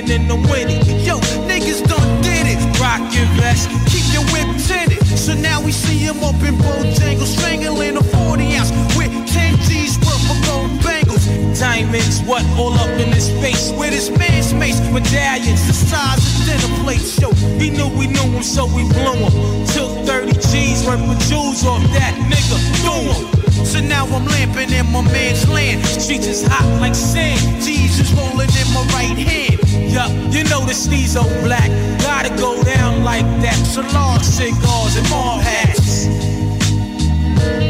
[0.10, 0.82] and I'm winning.
[1.06, 2.60] Yo, niggas done did it.
[2.82, 5.06] Rock your vest, keep your whip tinted.
[5.18, 10.00] So now we see him up in Bojangles, strangling a 40 ounce with 10 G's
[10.00, 11.26] worth of gold bangles.
[11.60, 13.72] Diamonds, what all up in his face?
[13.78, 17.20] With his man's mace, medallions, the size of dinner plates.
[17.20, 19.66] Yo, he knew we knew him, so we blew him.
[19.68, 23.66] Took 30 G's worth of jewels off that nigga, threw him.
[23.66, 25.86] So now I'm lamping in my man's land.
[25.86, 27.40] Streets is hot like sand.
[27.70, 29.59] Is rolling in my right hand.
[29.90, 31.70] Yup, you know the steez on black.
[32.02, 33.58] Gotta go down like that.
[33.66, 36.06] Salon cigars and mall hats.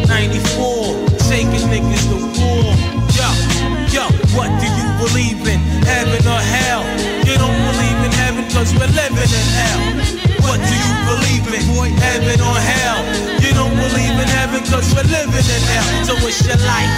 [0.07, 2.75] 94, taking niggas to war.
[3.15, 3.29] Yo,
[3.95, 4.03] yo,
[4.35, 5.59] what do you believe in?
[5.87, 6.83] Heaven or hell?
[7.23, 9.79] You don't believe in heaven cause we're living in hell.
[10.43, 11.63] What do you believe in?
[12.03, 12.99] Heaven or hell?
[13.39, 16.05] You don't believe in heaven cause we're living in hell.
[16.05, 16.91] So it's your life.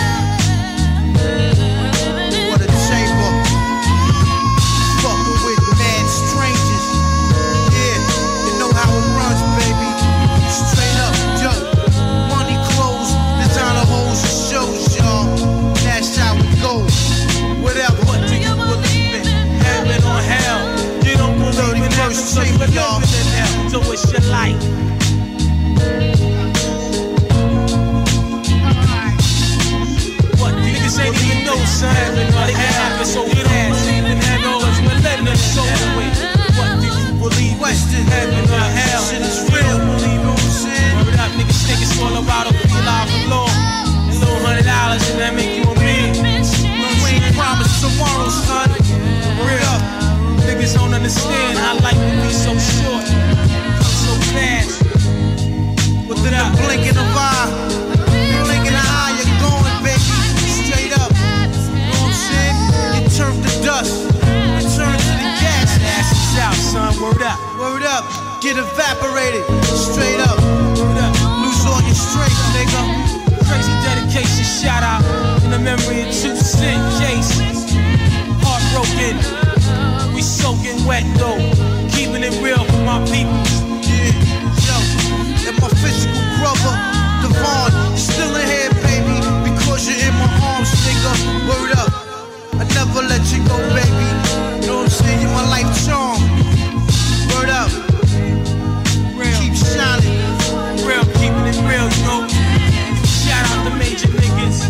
[24.32, 24.56] Life.
[30.40, 31.92] What niggas ain't even know, son.
[31.92, 33.06] Or hell?
[33.06, 36.10] So don't believe in heaven cause we're so away.
[36.56, 38.06] What do you believe in?
[38.08, 39.04] Heaven or hell?
[39.04, 39.78] Shit is real.
[39.78, 40.96] Believe I'm saying?
[41.06, 43.52] Word up, niggas think it's all about a feel out for law.
[43.52, 46.16] A little hundred dollars and that make you a man.
[47.04, 48.72] We ain't promised tomorrow, son.
[49.44, 49.78] Real.
[50.48, 53.41] Niggas don't understand how life can be so short.
[54.32, 54.80] Fast.
[56.08, 57.52] Within the blink of an eye,
[58.44, 60.00] blink of an eye, you're going, baby.
[60.48, 61.12] Straight up.
[61.12, 62.58] You know what I'm saying?
[62.96, 64.08] You turn to dust,
[64.56, 65.70] return to the gas.
[65.84, 66.92] Ass is out, son.
[67.04, 67.40] Word up.
[67.60, 68.04] Word up.
[68.42, 69.44] Get evaporated.
[69.68, 70.40] Straight up.
[70.80, 71.14] Word up.
[71.44, 72.82] Lose all your strength, nigga.
[73.48, 75.04] Crazy dedication shout out
[75.44, 77.36] in the memory of two cent case.
[78.44, 79.20] Heartbroken.
[80.16, 81.40] We soaking wet though.
[81.92, 83.71] Keeping it real for my people.
[93.48, 94.08] go, baby.
[94.62, 95.22] You know what I'm saying?
[95.22, 96.22] You're my life charm.
[97.32, 97.72] Word up.
[99.18, 99.38] Real.
[99.40, 100.18] Keep shining.
[100.86, 102.28] Real, keeping it real, you know.
[103.06, 104.66] Shout out the major niggas.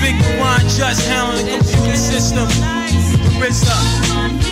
[0.00, 2.48] Big Rewind, Just Helen, Computer System.
[3.36, 3.76] Marissa.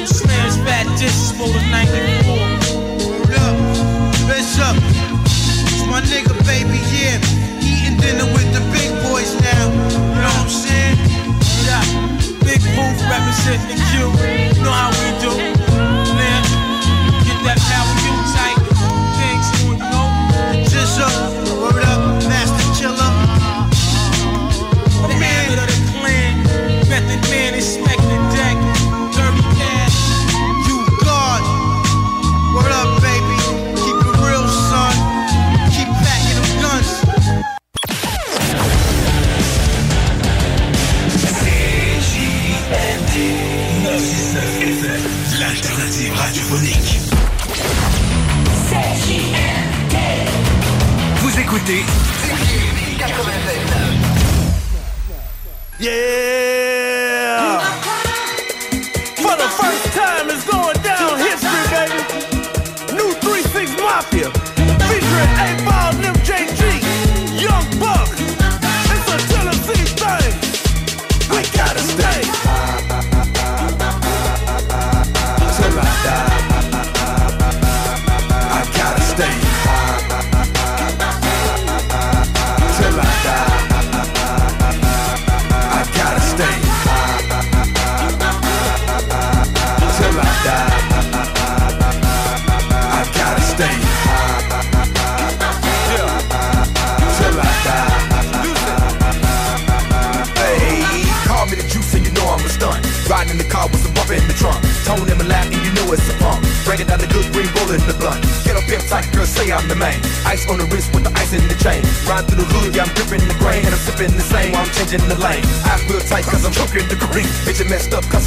[0.06, 2.36] Slams Bad Discs, full of 94.
[3.06, 3.56] Word up.
[4.28, 4.76] Bitch up.
[5.70, 7.18] It's my nigga, baby, yeah.
[7.60, 8.90] Eating dinner with the big
[13.08, 13.78] representing.
[14.62, 15.61] Know how we do.
[51.62, 51.84] écoutez.
[52.98, 53.82] 96.
[55.80, 56.31] Yeah!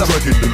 [0.01, 0.44] I'm it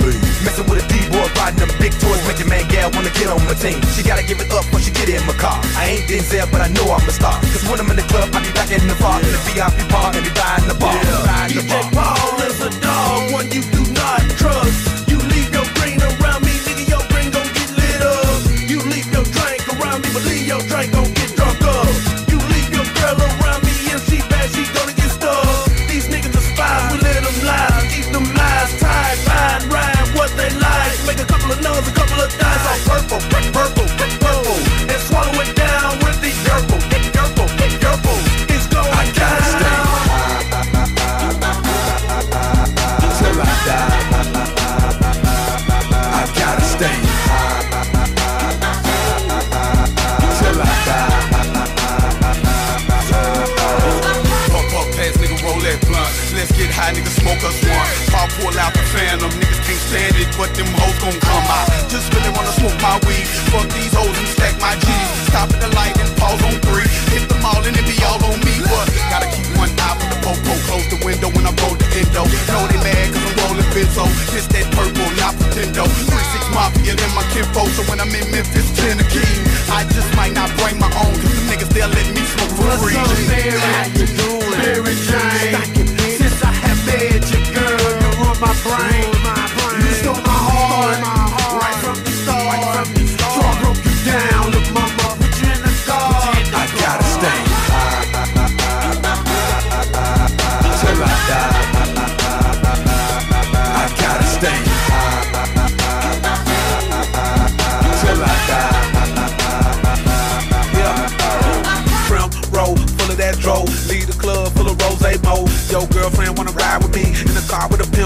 [76.81, 77.69] easier my kinfolk.
[77.69, 81.13] So when I'm in Memphis, Tennessee, I just might not bring my own.
[81.13, 82.95] Cause the niggas, they'll let me smoke for free.
[82.95, 84.30] What's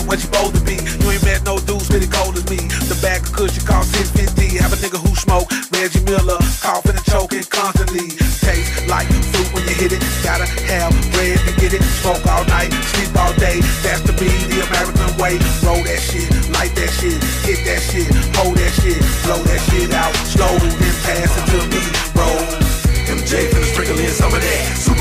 [0.06, 0.78] What you supposed to be.
[0.78, 2.62] You ain't met no dude spitting cold as me.
[2.90, 4.62] The back of cushion cost 650.
[4.62, 8.14] Have a nigga who smoke Reggie Miller, coughing and choking constantly.
[8.42, 10.02] Taste like fruit when you hit it.
[10.22, 11.82] Gotta have bread to get it.
[12.06, 13.60] Smoke all night, sleep all day.
[13.82, 15.42] That's the be the American way.
[15.66, 19.90] Roll that shit, light that shit, hit that shit, hold that shit, blow that shit
[19.92, 21.82] out slow, then pass it to me.
[22.14, 22.76] Roll.
[23.08, 24.95] MJ for sprinkle some of that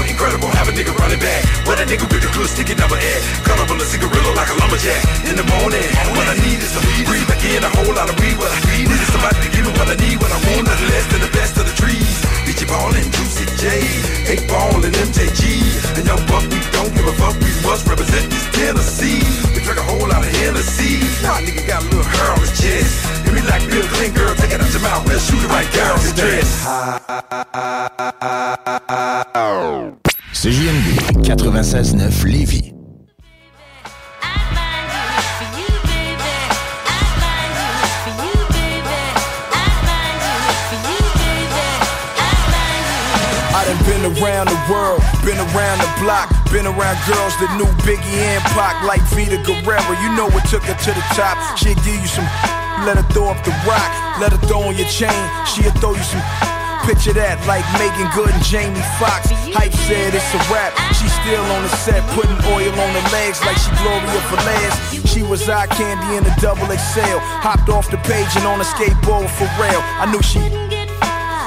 [0.65, 1.45] have a nigga running back.
[1.69, 2.97] What a nigga with the hood sticking up my.
[3.45, 5.01] Cut up on a cigarillo like a lumberjack.
[5.29, 5.85] In the morning,
[6.17, 7.05] what I need is a weed.
[7.05, 8.37] Breathe again, a whole lot of weed.
[8.41, 10.17] What I need is somebody to give me what I need.
[10.17, 12.17] What I want, nothing less than the best of the trees.
[12.49, 13.85] DJ Paul and juicy J.
[14.33, 15.61] Eight Ball and, MJG.
[16.01, 17.37] And young buck, we don't give a fuck.
[17.45, 19.21] We must represent this Tennessee.
[19.53, 21.05] We drink a whole lot of Hennessy.
[21.21, 23.05] Nah, nigga got a little hair on his chest.
[23.29, 24.33] Hit me like Bill Clinton, girl.
[24.41, 25.05] Take it out your mouth.
[25.05, 26.49] Let's shoot it right down his dress.
[29.37, 30.04] Oh.
[30.35, 32.75] CJMD 96-9 Lévis.
[43.87, 48.43] been around the world, been around the block, been around girls that knew Biggie and
[48.57, 49.93] Pac like Vita Guerrero.
[50.03, 51.37] You know what took her to the top.
[51.57, 52.25] She'll give you some,
[52.85, 55.13] let her throw up the rock, let her throw on your chain,
[55.47, 56.54] she'll throw you some
[56.85, 59.33] Picture that, like Meagan Good and Jamie Foxx.
[59.57, 60.77] Hype said it's a rap.
[60.93, 64.75] She still on the set, putting oil on her legs like she Gloria Velez.
[65.09, 67.19] She was eye candy in a double XL.
[67.41, 69.81] Hopped off the page and on a skateboard for real.
[69.97, 70.45] I knew she.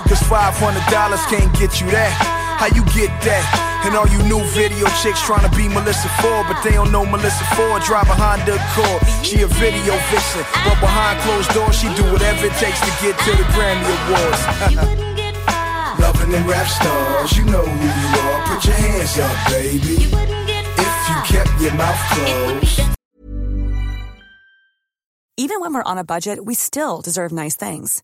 [0.09, 0.57] Cause $500
[1.29, 2.13] can't get you that.
[2.57, 3.45] How you get that?
[3.85, 7.05] And all you new video chicks trying to be Melissa Ford, but they don't know
[7.05, 9.05] Melissa Ford drive a Honda Accord.
[9.21, 13.13] She a video vixen, but behind closed doors, she do whatever it takes to get
[13.21, 14.97] to the Grammy Awards.
[15.99, 18.47] Loving them rap stars, you know who you are.
[18.47, 19.97] Put your hands up, baby.
[20.77, 22.81] If you kept your mouth closed.
[25.39, 28.03] Even when we're on a budget, we still deserve nice things.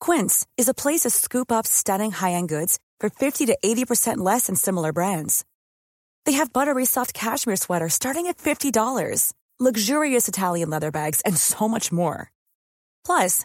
[0.00, 4.46] Quince is a place to scoop up stunning high-end goods for 50 to 80% less
[4.46, 5.44] than similar brands.
[6.24, 11.68] They have buttery soft cashmere sweaters starting at $50, luxurious Italian leather bags, and so
[11.68, 12.30] much more.
[13.04, 13.44] Plus,